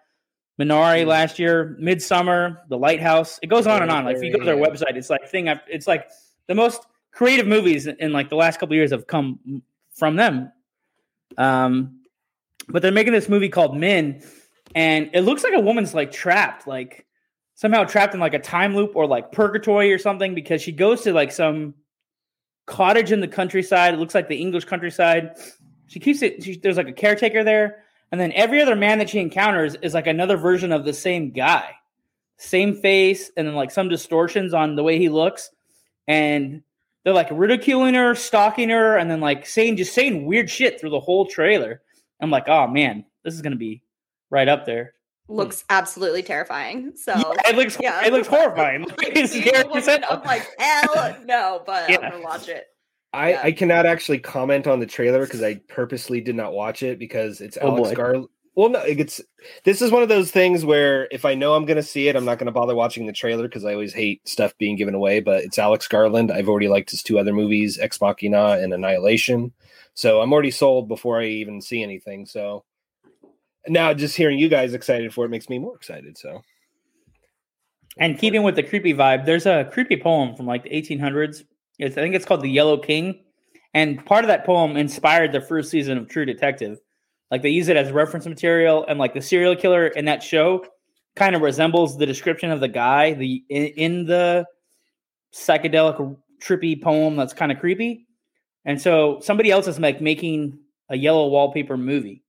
[0.60, 3.38] Minari last year, Midsommar, The Lighthouse.
[3.42, 4.04] It goes on and on.
[4.04, 5.48] Like if you go to their website, it's like thing.
[5.48, 6.08] I've- It's like
[6.48, 9.62] the most creative movies in like the last couple of years have come
[9.94, 10.52] from them.
[11.38, 12.00] Um,
[12.68, 14.22] but they're making this movie called Men,
[14.74, 17.06] and it looks like a woman's like trapped, like
[17.54, 21.02] somehow trapped in like a time loop or like purgatory or something because she goes
[21.02, 21.74] to like some
[22.66, 23.94] cottage in the countryside.
[23.94, 25.36] It looks like the English countryside.
[25.88, 26.42] She keeps it.
[26.42, 29.94] She, there's like a caretaker there, and then every other man that she encounters is
[29.94, 31.70] like another version of the same guy,
[32.36, 35.50] same face, and then like some distortions on the way he looks,
[36.08, 36.62] and
[37.04, 40.90] they're like ridiculing her, stalking her, and then like saying just saying weird shit through
[40.90, 41.82] the whole trailer.
[42.20, 43.82] I'm like, oh man, this is gonna be
[44.30, 44.94] right up there.
[45.28, 46.92] Looks absolutely terrifying.
[46.96, 48.04] So Yeah, it looks yeah.
[48.04, 48.82] it looks horrifying.
[48.98, 50.00] Like, It's scary a woman, as hell.
[50.10, 51.98] I'm like, hell no, but Yeah.
[52.00, 52.66] I'm gonna watch it.
[53.12, 53.40] I, Yeah.
[53.44, 57.40] I cannot actually comment on the trailer because I purposely did not watch it because
[57.40, 57.94] it's Oh, Alex boy.
[57.94, 58.24] Gar.
[58.56, 59.20] Well, no, it gets.
[59.64, 62.16] This is one of those things where if I know I'm going to see it,
[62.16, 64.94] I'm not going to bother watching the trailer because I always hate stuff being given
[64.94, 65.20] away.
[65.20, 66.30] But it's Alex Garland.
[66.30, 69.52] I've already liked his two other movies, Ex Machina and Annihilation.
[69.94, 72.26] So I'm already sold before I even see anything.
[72.26, 72.64] So
[73.68, 76.18] now just hearing you guys excited for it makes me more excited.
[76.18, 76.42] So
[77.98, 81.44] And keeping with the creepy vibe, there's a creepy poem from like the 1800s.
[81.80, 83.24] It's, I think it's called The Yellow King.
[83.72, 86.78] And part of that poem inspired the first season of True Detective.
[87.30, 90.64] Like they use it as reference material, and like the serial killer in that show
[91.14, 94.46] kind of resembles the description of the guy the in, in the
[95.32, 98.06] psychedelic trippy poem that's kind of creepy.
[98.64, 102.24] And so somebody else is like making a yellow wallpaper movie.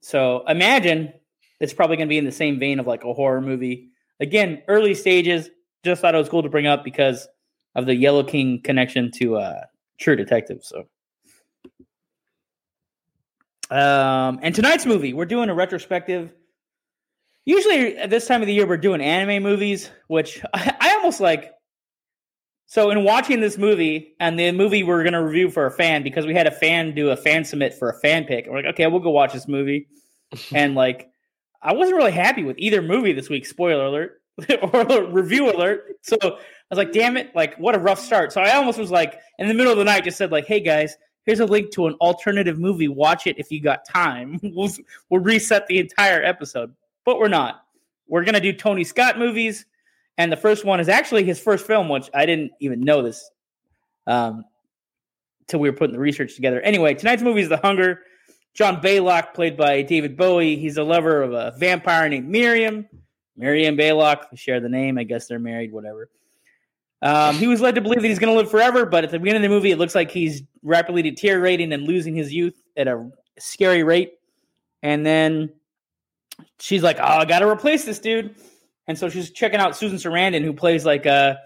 [0.00, 1.12] So imagine
[1.60, 4.62] it's probably going to be in the same vein of like a horror movie again,
[4.68, 5.50] early stages.
[5.84, 7.28] Just thought it was cool to bring up because
[7.74, 9.60] of the Yellow King connection to uh,
[9.98, 10.62] True Detective.
[10.62, 10.84] So,
[13.70, 16.32] um, and tonight's movie, we're doing a retrospective
[17.44, 21.20] usually at this time of the year we're doing anime movies, which I, I almost
[21.20, 21.52] like.
[22.66, 26.24] So in watching this movie and the movie we're gonna review for a fan because
[26.24, 28.46] we had a fan do a fan submit for a fan pick.
[28.46, 29.88] We're like, okay, we'll go watch this movie,
[30.54, 31.10] and like,
[31.60, 33.44] I wasn't really happy with either movie this week.
[33.44, 34.22] Spoiler alert
[34.72, 35.96] or review alert.
[36.02, 36.38] So
[36.70, 38.32] I was like, damn it, like what a rough start.
[38.32, 40.60] So I almost was like in the middle of the night, just said like, hey
[40.60, 42.88] guys, here's a link to an alternative movie.
[42.88, 44.38] Watch it if you got time.
[44.42, 44.70] we'll
[45.08, 47.64] we'll reset the entire episode, but we're not.
[48.06, 49.66] We're gonna do Tony Scott movies,
[50.16, 53.30] and the first one is actually his first film, which I didn't even know this
[54.06, 54.44] um,
[55.48, 56.60] till we were putting the research together.
[56.60, 58.02] Anyway, tonight's movie is The Hunger.
[58.52, 62.88] John Blaylock, played by David Bowie, he's a lover of a vampire named Miriam.
[63.36, 64.98] Miriam Blaylock, share the name.
[64.98, 66.10] I guess they're married, whatever.
[67.02, 69.18] Um, he was led to believe that he's going to live forever, but at the
[69.18, 72.88] beginning of the movie, it looks like he's rapidly deteriorating and losing his youth at
[72.88, 74.14] a scary rate.
[74.82, 75.50] And then
[76.58, 78.34] she's like, "Oh, I got to replace this dude."
[78.86, 81.36] And so she's checking out Susan Sarandon, who plays like uh,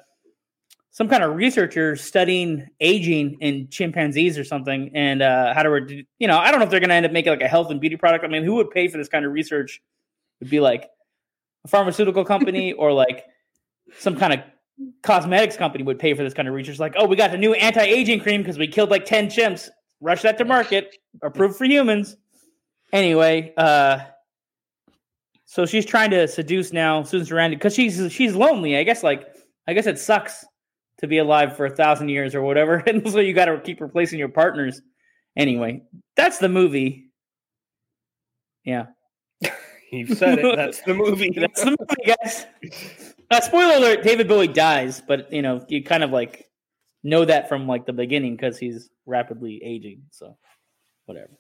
[0.91, 6.07] some kind of researcher studying aging in chimpanzees or something, and uh, how to, re-
[6.19, 7.71] you know, I don't know if they're going to end up making like a health
[7.71, 8.25] and beauty product.
[8.25, 9.83] I mean, who would pay for this kind of research?
[10.41, 10.89] Would be like
[11.65, 13.25] a pharmaceutical company or like
[13.99, 14.41] some kind of
[15.03, 16.79] cosmetics company would pay for this kind of research.
[16.79, 19.69] Like, oh, we got a new anti-aging cream because we killed like 10 chimps.
[20.01, 20.97] Rush that to market.
[21.23, 22.17] Approved for humans.
[22.93, 24.01] Anyway, uh
[25.47, 28.77] so she's trying to seduce now Susan Sarandon because she's she's lonely.
[28.77, 29.29] I guess like
[29.69, 30.45] I guess it sucks
[30.99, 33.81] to be alive for a thousand years or whatever, and so you got to keep
[33.81, 34.81] replacing your partners.
[35.37, 35.83] Anyway,
[36.17, 37.11] that's the movie.
[38.65, 38.87] Yeah,
[39.93, 40.57] You've said it.
[40.57, 41.31] That's the movie.
[41.37, 42.47] that's the movie, guys.
[43.35, 46.49] Uh, spoiler alert: David Bowie dies, but you know you kind of like
[47.03, 50.03] know that from like the beginning because he's rapidly aging.
[50.13, 50.37] So,
[51.07, 51.31] whatever.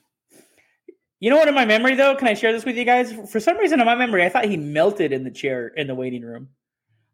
[1.20, 1.46] You know what?
[1.46, 3.12] In my memory, though, can I share this with you guys?
[3.30, 5.94] For some reason, in my memory, I thought he melted in the chair in the
[5.94, 6.48] waiting room.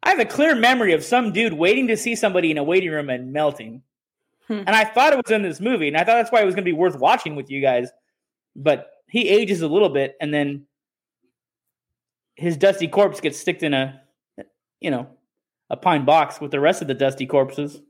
[0.03, 2.91] I have a clear memory of some dude waiting to see somebody in a waiting
[2.91, 3.83] room and melting.
[4.49, 4.63] Hmm.
[4.67, 6.55] And I thought it was in this movie, and I thought that's why it was
[6.55, 7.91] going to be worth watching with you guys.
[8.57, 10.65] But he ages a little bit, and then
[12.35, 14.01] his dusty corpse gets sticked in a,
[14.81, 15.09] you know,
[15.69, 17.81] a pine box with the rest of the dusty corpses,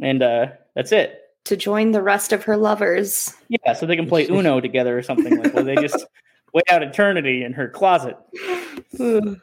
[0.00, 1.20] and uh, that's it.
[1.46, 3.32] To join the rest of her lovers.
[3.48, 5.64] Yeah, so they can play Uno together or something like that.
[5.64, 6.06] They just
[6.54, 8.16] wait out eternity in her closet.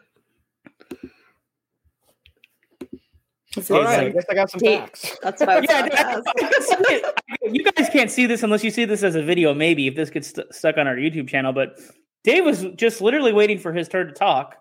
[3.61, 4.79] So All it's right, I guess I got some Date.
[4.79, 5.17] facts.
[5.21, 7.13] That's what I was Yeah, about to ask.
[7.43, 9.53] you guys can't see this unless you see this as a video.
[9.53, 11.79] Maybe if this gets st- stuck on our YouTube channel, but
[12.23, 14.57] Dave was just literally waiting for his turn to talk,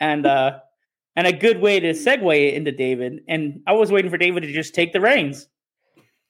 [0.00, 0.60] and uh,
[1.16, 3.20] and a good way to segue into David.
[3.28, 5.48] And I was waiting for David to just take the reins,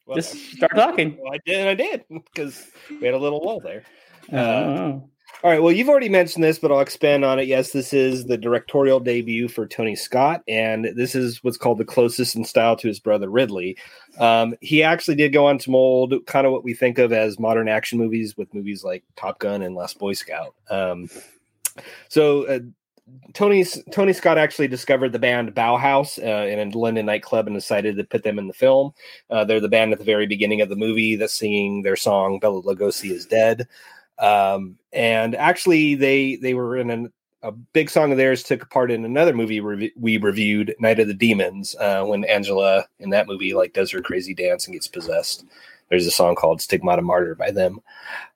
[0.06, 1.18] Well, just start talking.
[1.22, 3.84] well, I did, and I did because we had a little lull there.
[4.32, 5.08] Uh, Oh.
[5.44, 5.60] All right.
[5.60, 7.48] Well, you've already mentioned this, but I'll expand on it.
[7.48, 11.84] Yes, this is the directorial debut for Tony Scott, and this is what's called the
[11.84, 13.76] closest in style to his brother Ridley.
[14.18, 17.40] Um, he actually did go on to mold kind of what we think of as
[17.40, 20.54] modern action movies with movies like Top Gun and Last Boy Scout.
[20.70, 21.08] Um,
[22.08, 22.60] so, uh,
[23.34, 27.96] Tony's Tony Scott actually discovered the band Bauhaus uh, in a London nightclub and decided
[27.96, 28.92] to put them in the film.
[29.30, 32.38] Uh, they're the band at the very beginning of the movie that's singing their song
[32.38, 33.66] "Bela Lugosi is Dead."
[34.18, 38.90] um, and actually they they were in an, a big song of theirs took part
[38.90, 43.26] in another movie rev- we reviewed night of the demons uh, when angela in that
[43.26, 45.44] movie like does her crazy dance and gets possessed
[45.88, 47.80] there's a song called stigmata martyr by them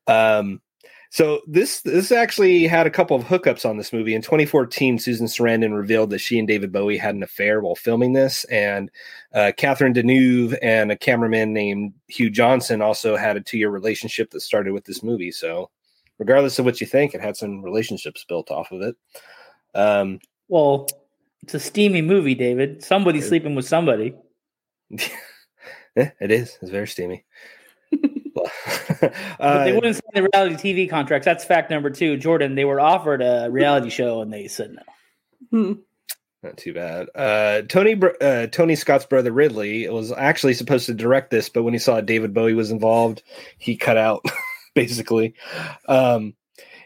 [0.08, 0.60] um,
[1.16, 4.14] so this this actually had a couple of hookups on this movie.
[4.14, 8.12] In 2014, Susan Sarandon revealed that she and David Bowie had an affair while filming
[8.12, 8.90] this, and
[9.32, 14.40] uh, Catherine Deneuve and a cameraman named Hugh Johnson also had a two-year relationship that
[14.40, 15.30] started with this movie.
[15.30, 15.70] So,
[16.18, 18.94] regardless of what you think, it had some relationships built off of it.
[19.74, 20.86] Um, Well,
[21.42, 22.84] it's a steamy movie, David.
[22.84, 24.14] Somebody's sleeping with somebody.
[24.90, 26.58] yeah, it is.
[26.60, 27.24] It's very steamy.
[29.00, 31.24] Well, But they uh, wouldn't sign the reality TV contracts.
[31.24, 32.16] That's fact number two.
[32.16, 34.82] Jordan, they were offered a reality show and they said no.
[35.50, 35.72] Hmm.
[36.42, 37.08] Not too bad.
[37.14, 41.74] Uh, Tony uh, Tony Scott's brother Ridley was actually supposed to direct this, but when
[41.74, 43.22] he saw David Bowie was involved,
[43.58, 44.24] he cut out
[44.74, 45.34] basically.
[45.88, 46.34] Um,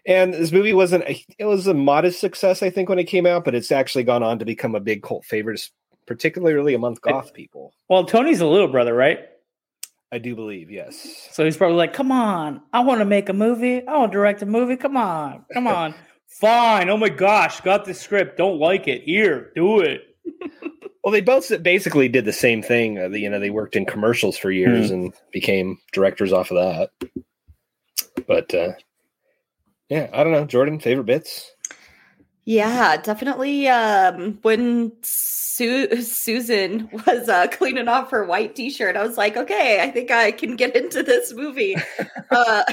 [0.07, 3.27] and this movie wasn't a, it was a modest success, I think, when it came
[3.27, 5.61] out, but it's actually gone on to become a big cult favorite,
[6.07, 7.75] particularly among goth people.
[7.89, 9.29] Well, Tony's a little brother, right?
[10.13, 11.29] I do believe, yes.
[11.31, 13.87] So he's probably like, "Come on, I want to make a movie.
[13.87, 14.77] I want to direct a movie.
[14.77, 15.95] Come on, come on.
[16.27, 16.91] Fine.
[16.91, 18.37] Oh my gosh, got the script.
[18.37, 19.03] Don't like it.
[19.03, 20.03] Here, do it.
[21.03, 22.99] Well, they both basically did the same thing.
[22.99, 27.11] Uh, you know, they worked in commercials for years and became directors off of that.
[28.27, 28.73] But uh,
[29.89, 30.79] yeah, I don't know, Jordan.
[30.79, 31.51] Favorite bits?
[32.51, 33.69] Yeah, definitely.
[33.69, 39.81] Um, when Su- Susan was uh, cleaning off her white T-shirt, I was like, okay,
[39.81, 41.77] I think I can get into this movie.
[42.33, 42.63] uh,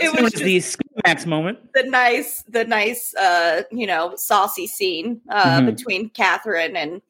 [0.00, 1.58] it was just the Max moment.
[1.74, 5.66] The nice, the nice, uh, you know, saucy scene uh, mm-hmm.
[5.66, 7.02] between Catherine and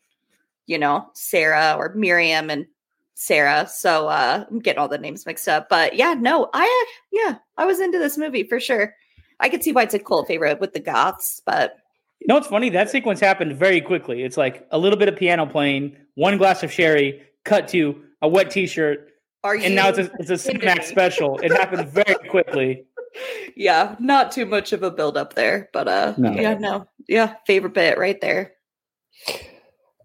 [0.65, 2.65] you know Sarah or Miriam and
[3.13, 3.69] Sarah.
[3.69, 7.67] So uh, I'm getting all the names mixed up, but yeah, no, I yeah, I
[7.67, 8.95] was into this movie for sure.
[9.41, 11.77] I could see why it's a cult favorite with the goths, but
[12.21, 12.71] you know what's funny?
[12.71, 14.23] That sequence happened very quickly.
[14.23, 18.29] It's like a little bit of piano playing, one glass of sherry, cut to a
[18.29, 19.09] wet T-shirt,
[19.43, 21.39] Are and now it's a it's a Cinemax special.
[21.39, 22.87] It happened very quickly.
[23.55, 26.33] Yeah, not too much of a build up there, but uh, no.
[26.33, 28.55] yeah, no, yeah, favorite bit right there.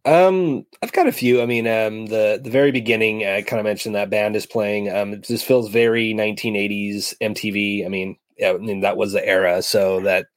[0.05, 1.41] Um, I've got a few.
[1.41, 4.91] I mean, um, the the very beginning, I kind of mentioned that band is playing.
[4.91, 7.85] Um, this feels very 1980s MTV.
[7.85, 10.27] I mean, I mean that was the era, so that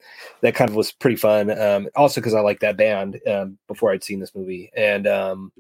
[0.41, 1.57] that kind of was pretty fun.
[1.59, 5.53] Um, also because I like that band um, before I'd seen this movie, and um,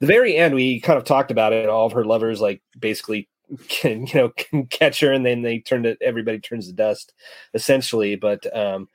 [0.00, 1.68] the very end we kind of talked about it.
[1.68, 3.28] All of her lovers like basically
[3.68, 7.12] can you know can catch her, and then they turn to everybody turns to dust,
[7.54, 8.16] essentially.
[8.16, 8.88] But um,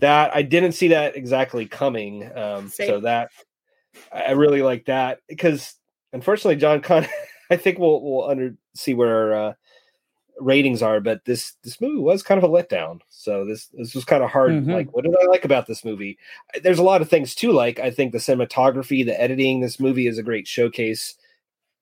[0.00, 2.30] that I didn't see that exactly coming.
[2.36, 3.30] Um, so that
[4.12, 5.74] I really like that because
[6.12, 7.06] unfortunately John Con
[7.50, 9.52] I think we'll we'll under see where uh,
[10.40, 13.00] ratings are, but this this movie was kind of a letdown.
[13.08, 14.52] So this this was kind of hard.
[14.52, 14.72] Mm-hmm.
[14.72, 16.18] Like, what did I like about this movie?
[16.62, 17.52] There's a lot of things too.
[17.52, 19.60] Like, I think the cinematography, the editing.
[19.60, 21.14] This movie is a great showcase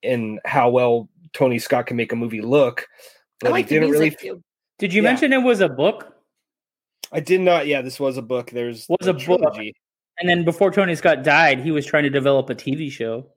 [0.01, 2.87] in how well Tony Scott can make a movie look.
[3.39, 4.11] But I like didn't really.
[4.11, 4.41] Feel,
[4.79, 5.09] did you yeah.
[5.09, 6.13] mention it was a book?
[7.11, 7.67] I did not.
[7.67, 8.51] Yeah, this was a book.
[8.51, 9.55] There's was a, a book,
[10.19, 13.27] and then before Tony Scott died, he was trying to develop a TV show.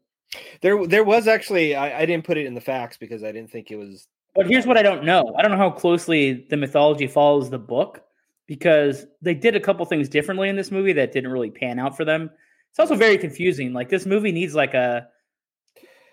[0.60, 1.74] There, there was actually.
[1.74, 4.46] I, I didn't put it in the facts because I didn't think it was but
[4.46, 5.34] here's what I don't know.
[5.36, 8.02] I don't know how closely the mythology follows the book
[8.46, 11.96] because they did a couple things differently in this movie that didn't really pan out
[11.96, 12.30] for them.
[12.70, 13.72] It's also very confusing.
[13.72, 15.08] Like this movie needs like a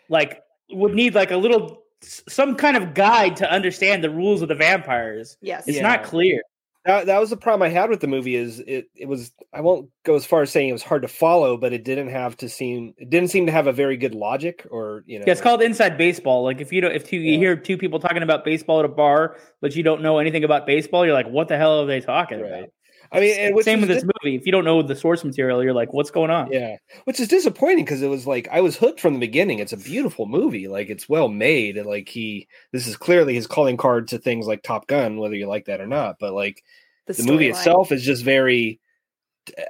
[0.10, 4.47] like would need like a little some kind of guide to understand the rules of
[4.47, 5.38] the vampires.
[5.41, 5.67] Yes.
[5.67, 5.84] It's yeah.
[5.84, 6.41] not clear
[6.88, 9.60] that, that was the problem I had with the movie is it it was I
[9.60, 12.38] won't go as far as saying it was hard to follow, but it didn't have
[12.38, 15.26] to seem it didn't seem to have a very good logic or you know.
[15.28, 16.43] Yeah, it's called inside baseball.
[16.43, 18.89] Like if you don't if two, you hear two people talking about baseball at a
[18.89, 22.00] bar, but you don't know anything about baseball, you're like, what the hell are they
[22.00, 22.47] talking right.
[22.47, 22.69] about?
[23.12, 24.36] I mean, same with this movie.
[24.36, 27.28] If you don't know the source material, you're like, "What's going on?" Yeah, which is
[27.28, 29.60] disappointing because it was like I was hooked from the beginning.
[29.60, 31.78] It's a beautiful movie, like it's well made.
[31.78, 35.48] Like he, this is clearly his calling card to things like Top Gun, whether you
[35.48, 36.17] like that or not.
[36.20, 36.63] But like
[37.08, 37.58] the, the movie line.
[37.58, 38.80] itself is just very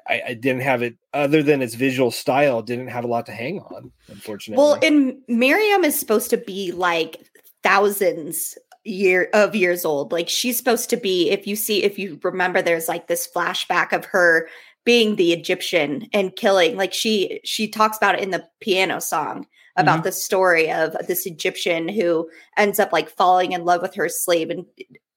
[0.08, 3.32] I, I, didn't have it other than its visual style didn't have a lot to
[3.32, 7.30] hang on unfortunately well and miriam is supposed to be like
[7.64, 12.20] thousands year of years old like she's supposed to be if you see if you
[12.24, 14.48] remember there's like this flashback of her
[14.86, 19.46] being the egyptian and killing like she she talks about it in the piano song
[19.76, 20.04] about mm-hmm.
[20.04, 24.50] the story of this egyptian who ends up like falling in love with her slave
[24.50, 24.66] and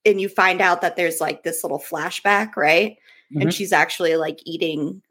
[0.05, 2.97] and you find out that there's like this little flashback, right?
[3.33, 3.43] Mm-hmm.
[3.43, 5.03] And she's actually like eating,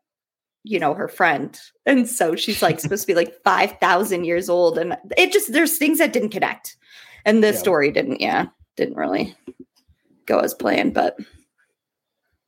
[0.63, 1.60] you know, her friend.
[1.86, 4.78] And so she's like supposed to be like 5,000 years old.
[4.78, 6.78] And it just, there's things that didn't connect.
[7.25, 7.58] And the yeah.
[7.58, 9.36] story didn't, yeah, didn't really
[10.25, 10.93] go as planned.
[10.93, 11.17] But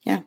[0.04, 0.22] yeah.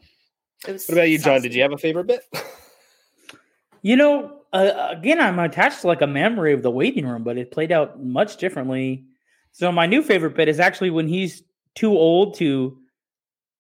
[0.67, 1.43] It was what about you, John?
[1.43, 2.23] Did you have a favorite bit?
[3.83, 7.37] you know, uh, again, I'm attached to like a memory of the waiting room, but
[7.37, 9.05] it played out much differently.
[9.53, 11.43] So my new favorite bit is actually when he's
[11.75, 12.79] too old to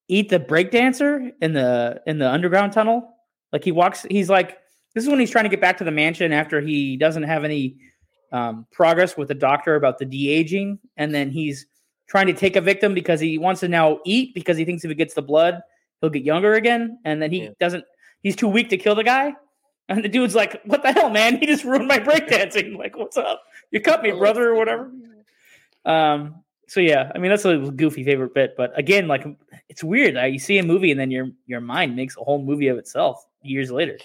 [0.08, 3.10] eat the breakdancer in the in the underground tunnel.
[3.52, 4.58] Like he walks, he's like,
[4.94, 7.44] this is when he's trying to get back to the mansion after he doesn't have
[7.44, 7.78] any
[8.34, 11.66] um, progress with the doctor about the de aging, and then he's
[12.08, 14.88] trying to take a victim because he wants to now eat because he thinks if
[14.88, 15.62] he gets the blood,
[16.00, 17.50] he'll get younger again, and then he yeah.
[17.60, 17.84] doesn't.
[18.24, 19.34] He's too weak to kill the guy.
[19.88, 21.36] And the dude's like, "What the hell, man?
[21.40, 22.76] He just ruined my breakdancing.
[22.78, 23.42] like, what's up?
[23.70, 24.90] You cut me, brother, or whatever."
[25.84, 29.24] Um, so yeah, I mean that's a goofy favorite bit, but again, like
[29.68, 30.16] it's weird.
[30.32, 33.24] You see a movie and then your your mind makes a whole movie of itself
[33.42, 33.98] years later.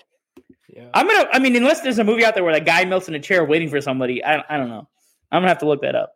[0.74, 0.90] Yeah.
[0.94, 1.28] I'm gonna.
[1.32, 3.44] I mean, unless there's a movie out there where a guy melts in a chair
[3.44, 4.88] waiting for somebody, I I don't know.
[5.32, 6.14] I'm gonna have to look that up.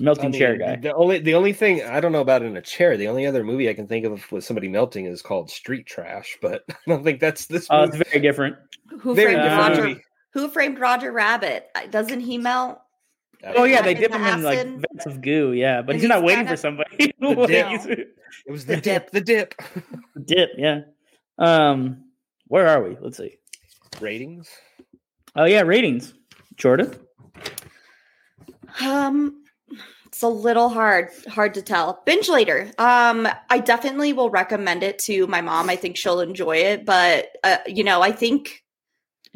[0.00, 0.76] Melting I mean, chair guy.
[0.76, 2.96] The only the only thing I don't know about in a chair.
[2.96, 6.38] The only other movie I can think of with somebody melting is called Street Trash,
[6.40, 7.66] but I don't think that's this.
[7.70, 8.56] Oh, uh, it's very different.
[9.00, 10.00] Who very framed different Roger?
[10.34, 11.68] Who framed Roger Rabbit?
[11.90, 12.78] Doesn't he melt?
[13.44, 15.52] Oh yeah, they dip him in like vats of goo.
[15.52, 16.90] Yeah, but he's, he's, not waiting for somebody.
[16.98, 17.14] it
[18.48, 19.10] was the, the dip.
[19.10, 19.54] The dip.
[20.14, 20.50] the dip.
[20.56, 20.80] Yeah.
[21.38, 22.04] Um,
[22.46, 22.96] where are we?
[23.00, 23.38] Let's see.
[24.00, 24.48] Ratings.
[25.34, 26.14] Oh yeah, ratings.
[26.56, 26.94] Jordan.
[28.80, 29.44] Um,
[30.06, 32.02] it's a little hard hard to tell.
[32.04, 32.70] Binge later.
[32.78, 35.70] Um, I definitely will recommend it to my mom.
[35.70, 38.64] I think she'll enjoy it, but uh, you know, I think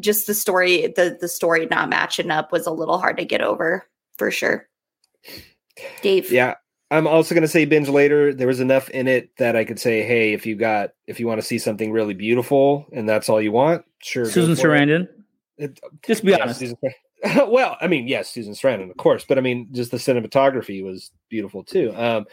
[0.00, 3.42] just the story the the story not matching up was a little hard to get
[3.42, 3.86] over
[4.16, 4.68] for sure.
[6.02, 6.32] Dave.
[6.32, 6.54] Yeah.
[6.92, 8.34] I'm also going to say binge later.
[8.34, 11.26] There was enough in it that I could say, hey, if you got, if you
[11.26, 14.26] want to see something really beautiful and that's all you want, sure.
[14.26, 15.08] Susan Sarandon.
[15.56, 16.60] It, Just be yeah, honest.
[16.60, 16.76] Susan
[17.48, 21.10] well, I mean, yes, Susan Sarandon, of course, but I mean, just the cinematography was
[21.30, 21.94] beautiful too.
[21.96, 22.26] Um,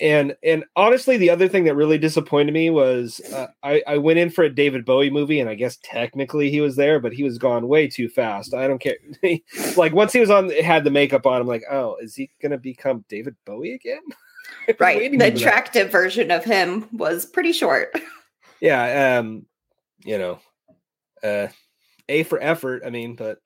[0.00, 4.18] and and honestly, the other thing that really disappointed me was uh, I I went
[4.18, 7.22] in for a David Bowie movie, and I guess technically he was there, but he
[7.22, 8.54] was gone way too fast.
[8.54, 8.96] I don't care.
[9.76, 12.58] like once he was on, had the makeup on, I'm like, oh, is he gonna
[12.58, 14.02] become David Bowie again?
[14.78, 14.96] Right.
[14.98, 15.38] waiting The for that.
[15.38, 17.90] attractive version of him was pretty short.
[18.60, 19.44] Yeah, um,
[20.06, 20.38] you know,
[21.22, 21.48] uh,
[22.08, 22.82] A for effort.
[22.86, 23.40] I mean, but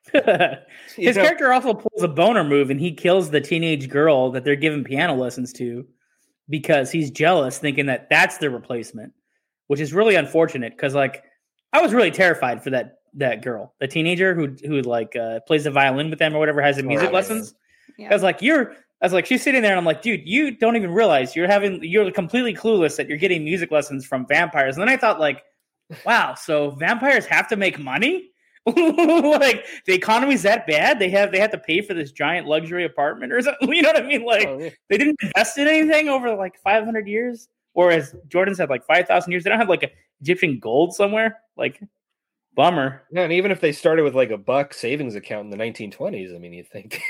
[0.95, 4.45] His know, character also pulls a boner move and he kills the teenage girl that
[4.45, 5.85] they're giving piano lessons to
[6.49, 9.13] because he's jealous, thinking that that's their replacement,
[9.67, 10.77] which is really unfortunate.
[10.77, 11.25] Because like
[11.73, 15.65] I was really terrified for that that girl, the teenager who who like uh, plays
[15.65, 17.15] the violin with them or whatever, has the music Right.
[17.15, 17.55] lessons.
[17.99, 18.11] Yeah.
[18.11, 18.73] I was like, you're.
[19.01, 21.47] I was like, she's sitting there, and I'm like, dude, you don't even realize you're
[21.47, 24.75] having, you're completely clueless that you're getting music lessons from vampires.
[24.77, 25.45] And then I thought, like,
[26.05, 28.31] wow, so vampires have to make money?
[29.41, 30.99] like the economy's that bad?
[30.99, 33.69] They have they have to pay for this giant luxury apartment or something.
[33.73, 34.25] You know what I mean?
[34.25, 34.71] Like oh, yeah.
[34.89, 39.31] they didn't invest in anything over like 500 years, or as Jordan said, like 5,000
[39.31, 39.45] years.
[39.45, 39.91] They don't have like a
[40.21, 41.39] Egyptian gold somewhere.
[41.57, 41.81] Like,
[42.55, 43.03] bummer.
[43.13, 46.35] Yeah, and even if they started with like a buck savings account in the 1920s,
[46.35, 47.01] I mean, you think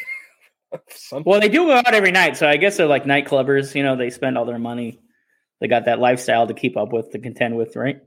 [0.91, 1.31] something.
[1.31, 3.75] Well, they do go out every night, so I guess they're like night clubbers.
[3.75, 5.01] You know, they spend all their money.
[5.61, 8.01] They got that lifestyle to keep up with, to contend with, right?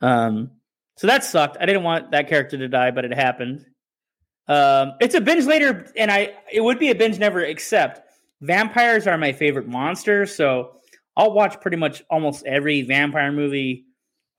[0.00, 0.50] Um,
[0.96, 1.56] so that sucked.
[1.60, 3.64] I didn't want that character to die, but it happened.
[4.48, 8.08] Um, it's a binge later, and I it would be a binge never, except
[8.40, 10.26] vampires are my favorite monster.
[10.26, 10.76] So
[11.16, 13.86] I'll watch pretty much almost every vampire movie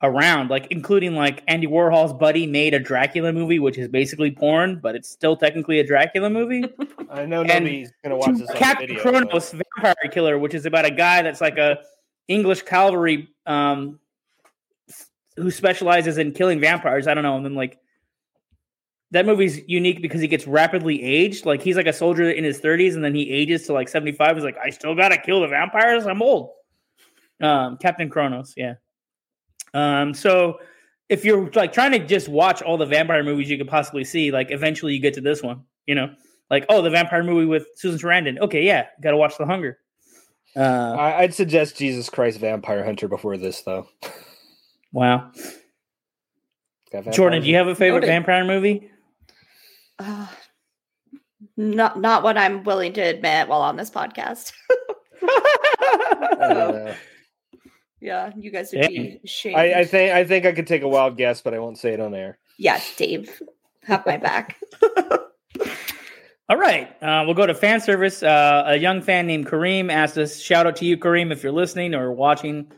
[0.02, 4.78] around, like including like Andy Warhol's buddy made a Dracula movie, which is basically porn,
[4.82, 6.64] but it's still technically a Dracula movie.
[7.10, 9.02] I know nobody's gonna watch this on Captain video.
[9.02, 11.78] but- Kronos, Vampire Killer, which is about a guy that's like a
[12.28, 13.98] English cavalry um,
[15.36, 17.06] who specializes in killing vampires.
[17.06, 17.78] I don't know, and then like
[19.10, 21.46] that movie's unique because he gets rapidly aged.
[21.46, 24.36] Like he's like a soldier in his 30s, and then he ages to like 75.
[24.36, 26.06] He's like, I still gotta kill the vampires.
[26.06, 26.50] I'm old.
[27.40, 28.74] Um, Captain Kronos, yeah.
[29.72, 30.60] Um, so
[31.08, 34.30] if you're like trying to just watch all the vampire movies you could possibly see,
[34.30, 36.14] like eventually you get to this one, you know,
[36.50, 38.38] like oh the vampire movie with Susan Sarandon.
[38.38, 39.78] Okay, yeah, got to watch The Hunger.
[40.56, 43.88] Uh, I'd suggest Jesus Christ Vampire Hunter before this, though.
[44.94, 45.30] wow,
[47.12, 48.06] Jordan, do you have a favorite Noted.
[48.06, 48.90] vampire movie?
[49.98, 50.26] Uh,
[51.56, 54.52] not not what I'm willing to admit while on this podcast.
[56.40, 56.94] Uh,
[58.00, 58.90] yeah, you guys would Dang.
[58.90, 59.56] be ashamed.
[59.56, 61.94] I, I think I think I could take a wild guess, but I won't say
[61.94, 62.38] it on air.
[62.58, 63.40] yeah, Dave,
[63.84, 64.58] have my back.
[66.50, 68.22] All right, uh, we'll go to fan service.
[68.22, 71.52] Uh, a young fan named Kareem asked us, shout out to you, Kareem, if you're
[71.52, 72.70] listening or watching.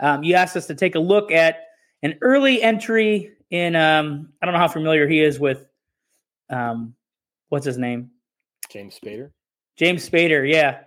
[0.00, 1.58] Um, you asked us to take a look at
[2.02, 5.66] an early entry in, um, I don't know how familiar he is with,
[6.50, 6.94] um,
[7.48, 8.10] what's his name?
[8.70, 9.30] James Spader.
[9.76, 10.80] James Spader, yeah.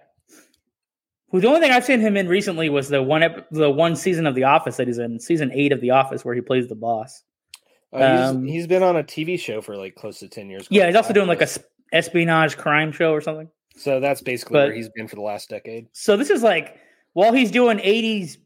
[1.32, 3.98] Who the only thing I've seen him in recently was the one ep- the one
[3.98, 6.68] season of The Office that he's in, season eight of The Office, where he plays
[6.70, 7.22] the boss.
[7.92, 7.98] Uh,
[8.30, 10.68] Um, he's, he's been on a TV show for like close to ten years.
[10.70, 11.48] Yeah, he's also doing like a
[11.92, 13.50] espionage crime show or something.
[13.76, 15.88] So that's basically but- where he's been for the last decade.
[15.92, 16.78] So this is like
[17.12, 18.38] while he's doing 80s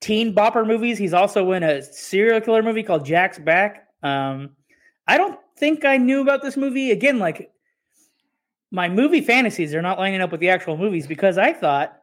[0.00, 3.88] teen bopper movies, he's also in a serial killer movie called Jack's Back.
[4.02, 4.50] Um,
[5.06, 6.90] I don't think I knew about this movie.
[6.90, 7.50] Again, like
[8.70, 11.96] my movie fantasies are not lining up with the actual movies because I thought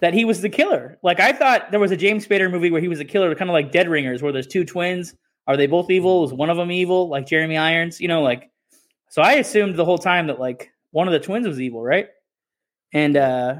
[0.00, 0.98] that he was the killer.
[1.02, 3.50] Like I thought there was a James Spader movie where he was a killer, kind
[3.50, 5.14] of like Dead Ringers, where there's two twins.
[5.46, 6.24] Are they both evil?
[6.24, 7.08] Is one of them evil?
[7.08, 8.50] Like Jeremy Irons, you know, like
[9.08, 12.08] so I assumed the whole time that like one of the twins was evil, right?
[12.92, 13.56] And uh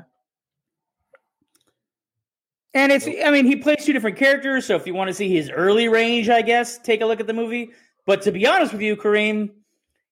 [2.74, 5.28] and it's I mean, he plays two different characters, so if you want to see
[5.28, 7.70] his early range, I guess, take a look at the movie.
[8.06, 9.50] But to be honest with you, Kareem,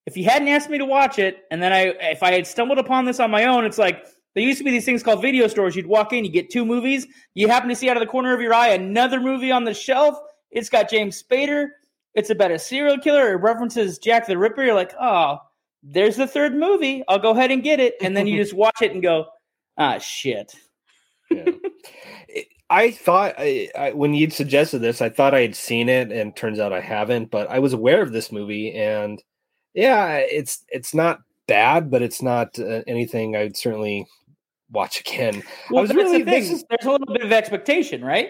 [0.05, 2.79] if you hadn't asked me to watch it, and then I if I had stumbled
[2.79, 4.05] upon this on my own, it's like
[4.35, 5.75] there used to be these things called video stores.
[5.75, 8.33] You'd walk in, you get two movies, you happen to see out of the corner
[8.33, 10.19] of your eye another movie on the shelf.
[10.51, 11.67] It's got James Spader.
[12.15, 13.33] It's about a serial killer.
[13.33, 14.63] It references Jack the Ripper.
[14.63, 15.37] You're like, oh,
[15.83, 17.03] there's the third movie.
[17.07, 17.95] I'll go ahead and get it.
[18.01, 19.27] And then you just watch it and go,
[19.77, 20.53] ah, shit.
[21.31, 21.51] Yeah.
[22.69, 26.35] I thought I, I, when you'd suggested this, I thought I had seen it, and
[26.35, 27.31] turns out I haven't.
[27.31, 29.21] But I was aware of this movie, and
[29.73, 34.05] yeah, it's it's not bad, but it's not uh, anything I'd certainly
[34.71, 35.41] watch again.
[35.71, 38.29] Well, was really- the is- There's a little bit of expectation, right?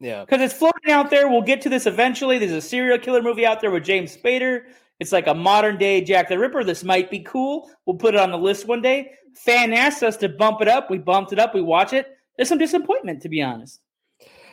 [0.00, 0.24] Yeah.
[0.24, 1.28] Because it's floating out there.
[1.28, 2.38] We'll get to this eventually.
[2.38, 4.62] There's a serial killer movie out there with James Spader.
[5.00, 6.64] It's like a modern day Jack the Ripper.
[6.64, 7.70] This might be cool.
[7.86, 9.12] We'll put it on the list one day.
[9.34, 10.90] Fan asked us to bump it up.
[10.90, 11.54] We bumped it up.
[11.54, 12.08] We watch it.
[12.36, 13.80] There's some disappointment, to be honest.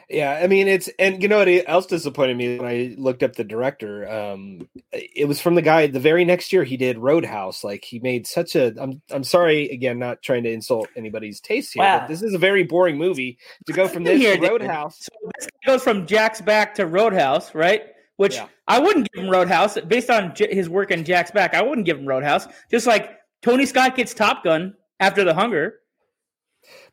[0.10, 3.38] Yeah, I mean it's and you know what else disappointed me when I looked up
[3.38, 4.10] the director.
[4.12, 7.64] Um, it was from the guy the very next year he did Roadhouse.
[7.64, 8.74] Like he made such a.
[8.78, 12.00] I'm I'm sorry again, not trying to insult anybody's taste here, Wow.
[12.00, 14.98] but this is a very boring movie to go from this Here, to Roadhouse.
[15.00, 17.84] So this goes from Jack's Back to Roadhouse, right?
[18.18, 18.48] Which Yeah.
[18.68, 21.54] I wouldn't give him Roadhouse based on J- his work in Jack's Back.
[21.54, 22.48] I wouldn't give him Roadhouse.
[22.70, 23.12] Just like
[23.42, 25.76] Tony Scott gets Top Gun after The Hunger.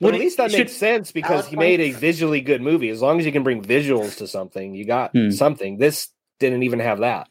[0.01, 2.89] But Would at least that should- makes sense because he made a visually good movie.
[2.89, 5.31] As long as you can bring visuals to something, you got Hmm.
[5.31, 5.79] something.
[5.79, 6.09] This
[6.41, 7.29] didn't even have that.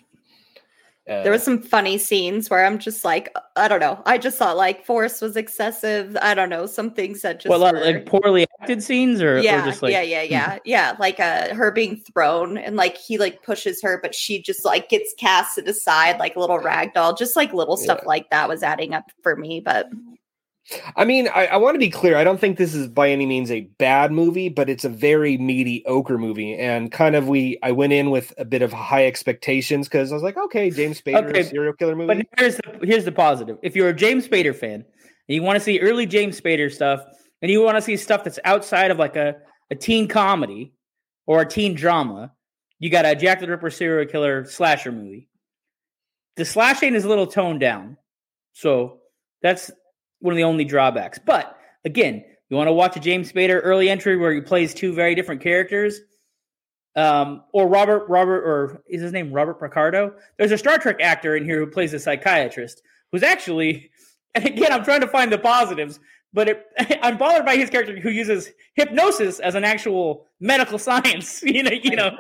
[1.09, 4.01] Uh, There was some funny scenes where I'm just like, I don't know.
[4.05, 6.17] I just thought like force was excessive.
[6.21, 6.65] I don't know.
[6.65, 9.81] Some things that just Well, like, were- like poorly acted scenes, or, or yeah, just
[9.81, 10.95] like yeah, yeah, yeah, yeah.
[10.99, 14.89] Like uh, her being thrown and like he like pushes her, but she just like
[14.89, 17.15] gets casted aside like a little rag doll.
[17.15, 18.07] Just like little stuff Yeah.
[18.07, 19.61] like that was adding up for me.
[19.61, 19.87] But
[20.95, 22.17] I mean, I, I want to be clear.
[22.17, 25.37] I don't think this is by any means a bad movie, but it's a very
[25.37, 26.55] mediocre movie.
[26.55, 30.15] And kind of we, I went in with a bit of high expectations because I
[30.15, 32.07] was like, okay, James Spader, Okay, serial killer movie.
[32.07, 33.57] But here's the here's the positive.
[33.61, 34.85] If you're a James Spader fan and
[35.27, 37.01] you want to see early James Spader stuff,
[37.41, 39.35] and you want to see stuff that's outside of like a,
[39.71, 40.73] a teen comedy
[41.25, 42.33] or a teen drama,
[42.79, 45.29] you got a Jack the Ripper serial killer slasher movie.
[46.35, 47.97] The slashing is a little toned down,
[48.53, 48.99] so
[49.41, 49.71] that's
[50.19, 51.19] one of the only drawbacks.
[51.23, 54.93] But again, you want to watch a James Spader early entry where he plays two
[54.93, 55.99] very different characters.
[56.95, 60.15] Um, or Robert, Robert, or is his name Robert Picardo?
[60.37, 63.91] There's a Star Trek actor in here who plays a psychiatrist who's actually,
[64.35, 65.99] and again, I'm trying to find the positives,
[66.33, 66.65] but it,
[67.01, 71.43] I'm bothered by his character who uses hypnosis as an actual medical science.
[71.43, 72.17] You know, you know,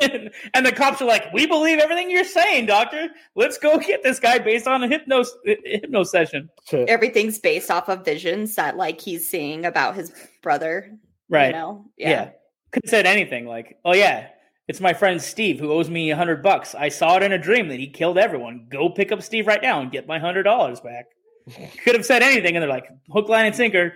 [0.00, 3.08] and, and the cops are like, "We believe everything you're saying, doctor.
[3.34, 8.04] Let's go get this guy based on a hypnos hypno session." Everything's based off of
[8.04, 10.12] visions that like he's seeing about his
[10.42, 10.90] brother.
[11.28, 11.48] Right?
[11.48, 11.84] You know?
[11.96, 12.30] Yeah.
[12.72, 14.28] Could have said anything like, "Oh yeah,
[14.68, 16.74] it's my friend Steve who owes me a hundred bucks.
[16.74, 18.66] I saw it in a dream that he killed everyone.
[18.70, 21.06] Go pick up Steve right now and get my hundred dollars back."
[21.84, 23.94] Could have said anything, and they're like, "Hook, line, and sinker.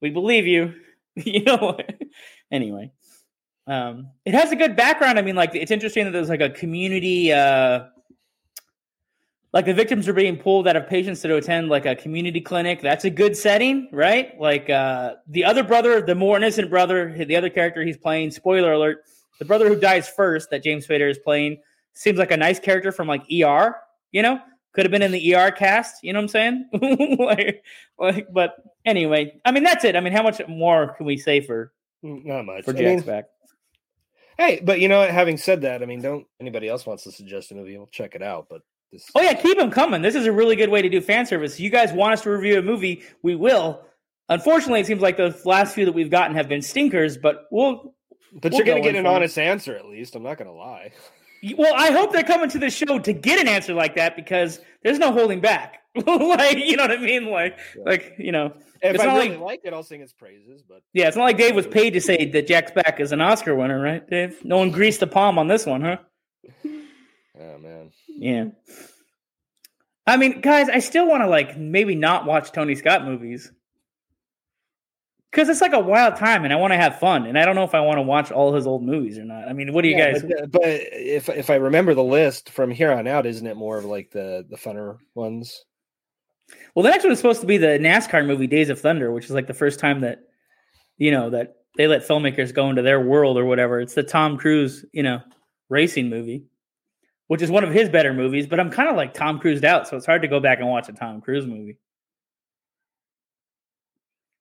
[0.00, 0.74] We believe you."
[1.16, 1.76] you know.
[2.50, 2.90] anyway,
[3.66, 5.18] um, it has a good background.
[5.18, 7.32] I mean, like it's interesting that there's like a community.
[7.32, 7.84] Uh,
[9.52, 12.80] like the victims are being pulled out of patients to attend like a community clinic.
[12.80, 14.38] That's a good setting, right?
[14.40, 18.30] Like uh, the other brother, the more innocent brother, the other character he's playing.
[18.30, 19.04] Spoiler alert:
[19.38, 21.58] the brother who dies first, that James Spader is playing,
[21.92, 23.76] seems like a nice character from like ER.
[24.10, 24.40] You know,
[24.72, 26.02] could have been in the ER cast.
[26.02, 27.16] You know what I'm saying?
[27.18, 27.62] like,
[27.98, 29.96] like, but anyway, I mean that's it.
[29.96, 32.64] I mean, how much more can we say for not much.
[32.64, 33.26] for I Jack's mean, back?
[34.38, 37.12] Hey, but you know, what, having said that, I mean, don't anybody else wants to
[37.12, 37.76] suggest a movie?
[37.76, 38.46] We'll check it out.
[38.48, 40.02] But this, Oh yeah, keep them coming.
[40.02, 41.58] This is a really good way to do fan service.
[41.58, 43.82] You guys want us to review a movie, we will.
[44.28, 47.94] Unfortunately, it seems like the last few that we've gotten have been stinkers, but we'll.
[48.40, 49.14] but we'll you're gonna go get an for it.
[49.14, 50.14] honest answer at least.
[50.14, 50.92] I'm not gonna lie.
[51.56, 54.60] Well, I hope they're coming to the show to get an answer like that because
[54.84, 55.81] there's no holding back.
[56.06, 57.26] like, you know what I mean?
[57.30, 57.82] Like, Yeah.
[57.84, 60.62] like you know, If It's I not really like- like it, I'll sing its praises.
[60.62, 61.06] But yeah.
[61.08, 63.80] It's not like Dave was paid to say that Jack's back is an Oscar winner,
[63.80, 64.44] right, Dave?
[64.44, 65.98] No one greased the palm on this one, huh?
[66.66, 68.46] oh man, Yeah.
[70.06, 73.52] I mean, guys, I still want to like maybe not watch Tony Scott movies
[75.30, 77.54] because it's like a wild time, and I want to have fun, and I don't
[77.54, 79.48] know if I want to watch all his old movies or not.
[79.48, 80.22] I mean, what do you Yeah, guys?
[80.22, 83.56] But, uh, but if if I remember the list from here on out, isn't it
[83.56, 85.64] more of like the the funner ones?
[86.74, 89.26] Well, the next one is supposed to be the NASCAR movie Days of Thunder, which
[89.26, 90.20] is like the first time that
[90.96, 93.80] you know that they let filmmakers go into their world or whatever.
[93.80, 95.20] It's the Tom Cruise, you know,
[95.68, 96.44] racing movie,
[97.28, 98.46] which is one of his better movies.
[98.46, 100.68] But I'm kind of like Tom Cruised out, so it's hard to go back and
[100.68, 101.78] watch a Tom Cruise movie.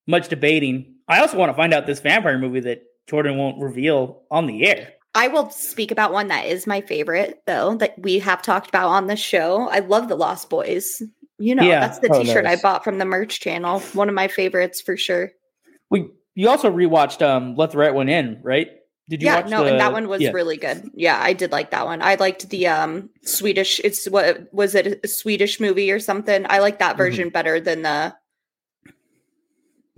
[0.08, 0.96] Much debating.
[1.08, 4.66] I also want to find out this vampire movie that Jordan won't reveal on the
[4.66, 4.94] air.
[5.14, 8.88] I will speak about one that is my favorite, though, that we have talked about
[8.88, 9.68] on the show.
[9.68, 11.02] I love The Lost Boys.
[11.42, 11.80] You know, Yeah.
[11.82, 12.60] that's the Oh, t shirt nice.
[12.60, 13.80] I bought from the merch channel.
[13.94, 15.32] One of my favorites for sure.
[15.90, 18.70] We you also rewatched um Let the Right One In, right?
[19.10, 20.32] Did you yeah, watch no, the- and that one was yeah.
[20.32, 20.90] really good.
[20.94, 22.02] Yeah, I did like that one.
[22.02, 23.82] I liked the um Swedish.
[23.84, 26.46] It's what was it a Swedish movie or something?
[26.50, 26.80] I like Mm-hmm.
[26.88, 28.16] that version better than the.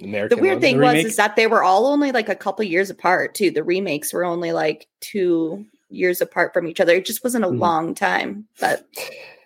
[0.02, 0.64] American The weird ones?
[0.64, 3.52] thing The was is that they were all only like a couple years apart too.
[3.52, 6.96] The remakes were only like two years apart from each other.
[6.96, 7.58] It just wasn't a Mm-hmm.
[7.58, 7.62] Mhm.
[7.62, 8.88] long time, but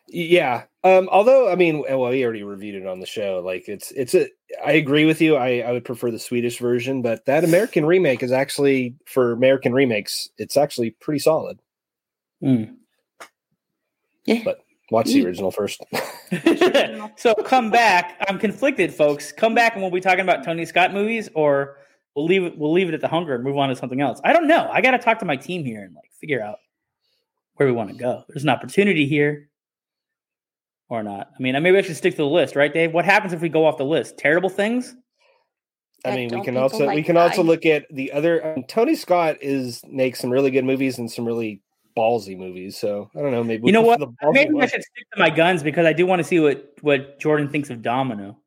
[0.07, 0.63] Yeah.
[0.83, 3.41] Um, although I mean, well, we already reviewed it on the show.
[3.43, 4.29] Like it's it's a
[4.65, 5.35] I agree with you.
[5.35, 9.73] I, I would prefer the Swedish version, but that American remake is actually for American
[9.73, 11.59] remakes, it's actually pretty solid.
[12.41, 12.75] Mm.
[14.25, 14.41] Yeah.
[14.45, 15.83] But watch the original first.
[17.17, 18.23] so come back.
[18.27, 19.31] I'm conflicted, folks.
[19.31, 21.77] Come back and we'll be talking about Tony Scott movies, or
[22.15, 22.57] we'll leave it.
[22.57, 24.21] We'll leave it at the hunger and move on to something else.
[24.23, 24.69] I don't know.
[24.71, 26.59] I got to talk to my team here and like figure out
[27.55, 28.23] where we want to go.
[28.29, 29.49] There's an opportunity here,
[30.89, 31.31] or not.
[31.37, 32.93] I mean, maybe I should stick to the list, right, Dave?
[32.93, 34.17] What happens if we go off the list?
[34.17, 34.95] Terrible things.
[36.05, 38.55] I Yeah, mean, we can people also we like can also look at the other.
[38.55, 41.61] Um, Tony Scott is makes some really good movies and some really
[41.97, 42.77] ballsy movies.
[42.77, 43.43] So I don't know.
[43.43, 43.99] Maybe You know what?
[43.99, 46.23] put the ballsy Maybe I should stick to my guns because I do want to
[46.23, 48.37] see what what Jordan thinks of Domino.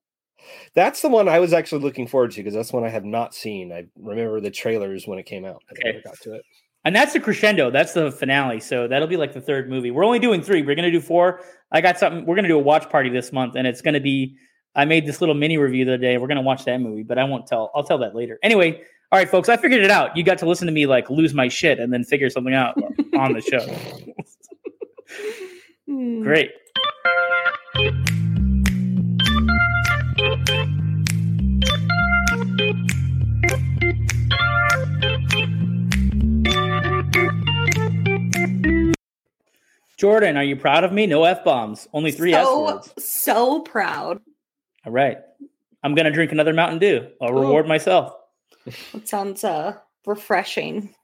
[0.74, 3.34] That's the one I was actually looking forward to because that's one I have not
[3.34, 3.72] seen.
[3.72, 5.62] I remember the trailers when it came out.
[5.68, 5.88] I Okay.
[5.88, 6.42] never got to it.
[6.84, 7.70] And that's the crescendo.
[7.70, 8.60] That's the finale.
[8.60, 9.90] So that'll be like the third movie.
[9.90, 10.62] We're only doing three.
[10.62, 11.40] We're gonna do four.
[11.72, 12.24] I got something.
[12.24, 14.36] We're gonna do a watch party this month, and it's gonna be.
[14.74, 16.16] I made this little mini review the other day.
[16.16, 17.70] We're gonna watch that movie, but I won't tell.
[17.74, 18.38] I'll tell that later.
[18.42, 19.48] Anyway, all right, folks.
[19.48, 20.16] I figured it out.
[20.16, 22.80] You got to listen to me like lose my shit and then figure something out
[23.18, 23.66] on the show.
[25.86, 26.22] Hmm.
[26.22, 26.52] Great.
[40.00, 41.06] Jordan, are you proud of me?
[41.06, 42.94] No f bombs, only three s so, words.
[42.98, 44.18] so proud.
[44.86, 45.18] All right,
[45.82, 47.06] I'm gonna drink another Mountain Dew.
[47.20, 48.14] I'll reward myself.
[48.94, 49.74] It sounds uh
[50.06, 50.94] refreshing.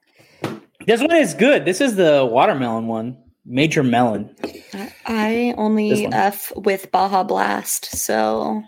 [0.87, 1.63] This one is good.
[1.63, 4.35] This is the watermelon one, Major Melon.
[4.73, 6.07] I, I only.
[6.07, 8.63] F with Baja Blast, so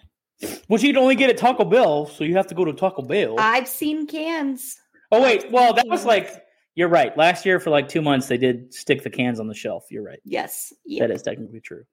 [0.67, 3.35] Which you'd only get at Taco Bell, so you have to go to Taco Bell.
[3.39, 4.77] I've seen cans.
[5.11, 6.45] oh wait, well that was like
[6.79, 7.15] you're right.
[7.17, 9.85] Last year for like two months they did stick the cans on the shelf.
[9.91, 10.19] You're right.
[10.23, 10.71] Yes.
[10.85, 11.05] Yeah.
[11.05, 11.83] That is technically true.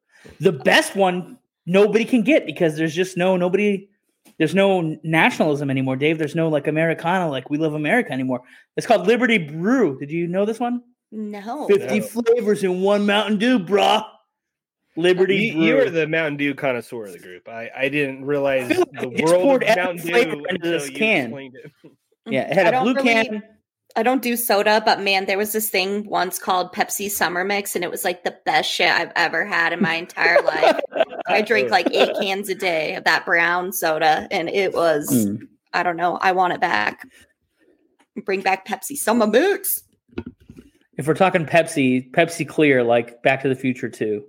[0.40, 3.88] The best one nobody can get because there's just no nobody.
[4.38, 6.18] There's no nationalism anymore, Dave.
[6.18, 8.42] There's no like Americana, like we love America anymore.
[8.76, 9.98] It's called Liberty Brew.
[9.98, 10.82] Did you know this one?
[11.12, 11.66] No.
[11.68, 12.06] 50 No.
[12.06, 14.04] flavors in one Mountain Dew, brah.
[14.96, 15.64] Liberty You, Brew.
[15.66, 17.48] you are the Mountain Dew connoisseur of the group.
[17.48, 20.88] I, I didn't realize I feel the world poured of Mountain Dew into until this
[20.90, 21.24] you can.
[21.26, 21.72] explained it.
[22.26, 23.42] yeah, it had I a blue really- can.
[23.96, 27.74] I don't do soda, but man, there was this thing once called Pepsi Summer Mix,
[27.74, 30.80] and it was like the best shit I've ever had in my entire life.
[31.26, 35.48] I drink like eight cans a day of that brown soda, and it was, Mm.
[35.72, 37.06] I don't know, I want it back.
[38.24, 39.82] Bring back Pepsi Summer Mix.
[40.98, 44.24] If we're talking Pepsi, Pepsi Clear, like Back to the Future 2,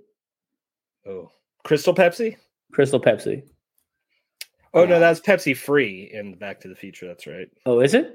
[1.06, 1.30] Oh,
[1.64, 2.36] Crystal Pepsi.
[2.72, 3.42] Crystal Pepsi.
[4.74, 7.06] Oh no, that's Pepsi free in Back to the Future.
[7.06, 7.48] That's right.
[7.64, 8.12] Oh, is it?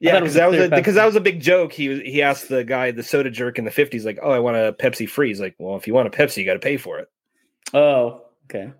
[0.00, 1.72] Yeah, thought it was because that was a, because that was a big joke.
[1.72, 4.38] He was he asked the guy, the soda jerk in the fifties, like, "Oh, I
[4.38, 6.58] want a Pepsi free." He's like, "Well, if you want a Pepsi, you got to
[6.60, 7.08] pay for it."
[7.74, 8.72] Oh, okay.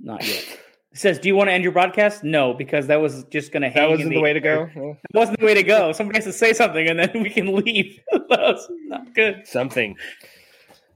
[0.00, 0.44] Not yet.
[0.92, 3.62] It says, "Do you want to end your broadcast?" No, because that was just going
[3.62, 3.82] to hang.
[3.82, 4.50] That wasn't the way to go.
[4.50, 4.72] air.
[4.74, 4.92] Yeah.
[5.12, 5.92] That wasn't the way to go.
[5.92, 8.00] Somebody has to say something, and then we can leave.
[8.12, 9.46] that was not good.
[9.46, 9.96] Something.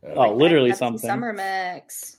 [0.04, 0.98] Uh, Oh, literally something.
[1.08, 2.18] Summer Mix.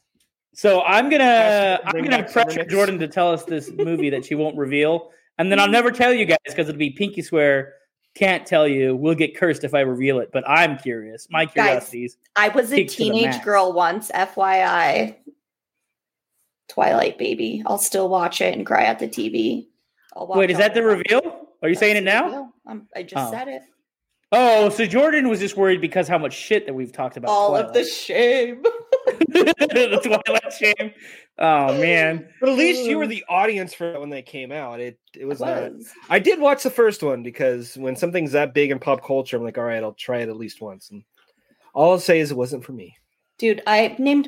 [0.54, 2.72] So I'm gonna I'm gonna Summer pressure Mix.
[2.74, 6.14] Jordan to tell us this movie that she won't reveal, and then I'll never tell
[6.14, 7.74] you guys because it'll be pinky swear.
[8.16, 8.96] Can't tell you.
[8.96, 10.30] We'll get cursed if I reveal it.
[10.32, 11.28] But I'm curious.
[11.32, 12.18] My Guys, curiosities.
[12.36, 15.16] I was a Peak to the teenage girl once, FYI.
[16.70, 17.64] Twilight baby.
[17.66, 19.68] I'll still watch it and cry at the TV.
[20.16, 21.48] I'll watch Wait, is that the reveal?
[21.64, 22.52] Are you saying it now?
[22.68, 23.32] I'm- I just Oh.
[23.32, 23.64] said it.
[24.32, 27.30] Oh, so Jordan was just worried because how much shit that we've talked about.
[27.30, 28.64] All of the shame.
[29.06, 30.92] The Twilight shame.
[31.38, 32.28] Oh man.
[32.40, 34.80] But at least you were the audience for it when they came out.
[34.80, 35.74] It it was, not.
[35.74, 35.92] Was.
[36.10, 39.44] I did watch the first one because when something's that big in pop culture, I'm
[39.44, 40.92] like, all right, I'll try it at least once.
[40.92, 41.04] And
[41.74, 42.96] all I'll say is it wasn't for me.
[43.40, 44.22] Dude, I named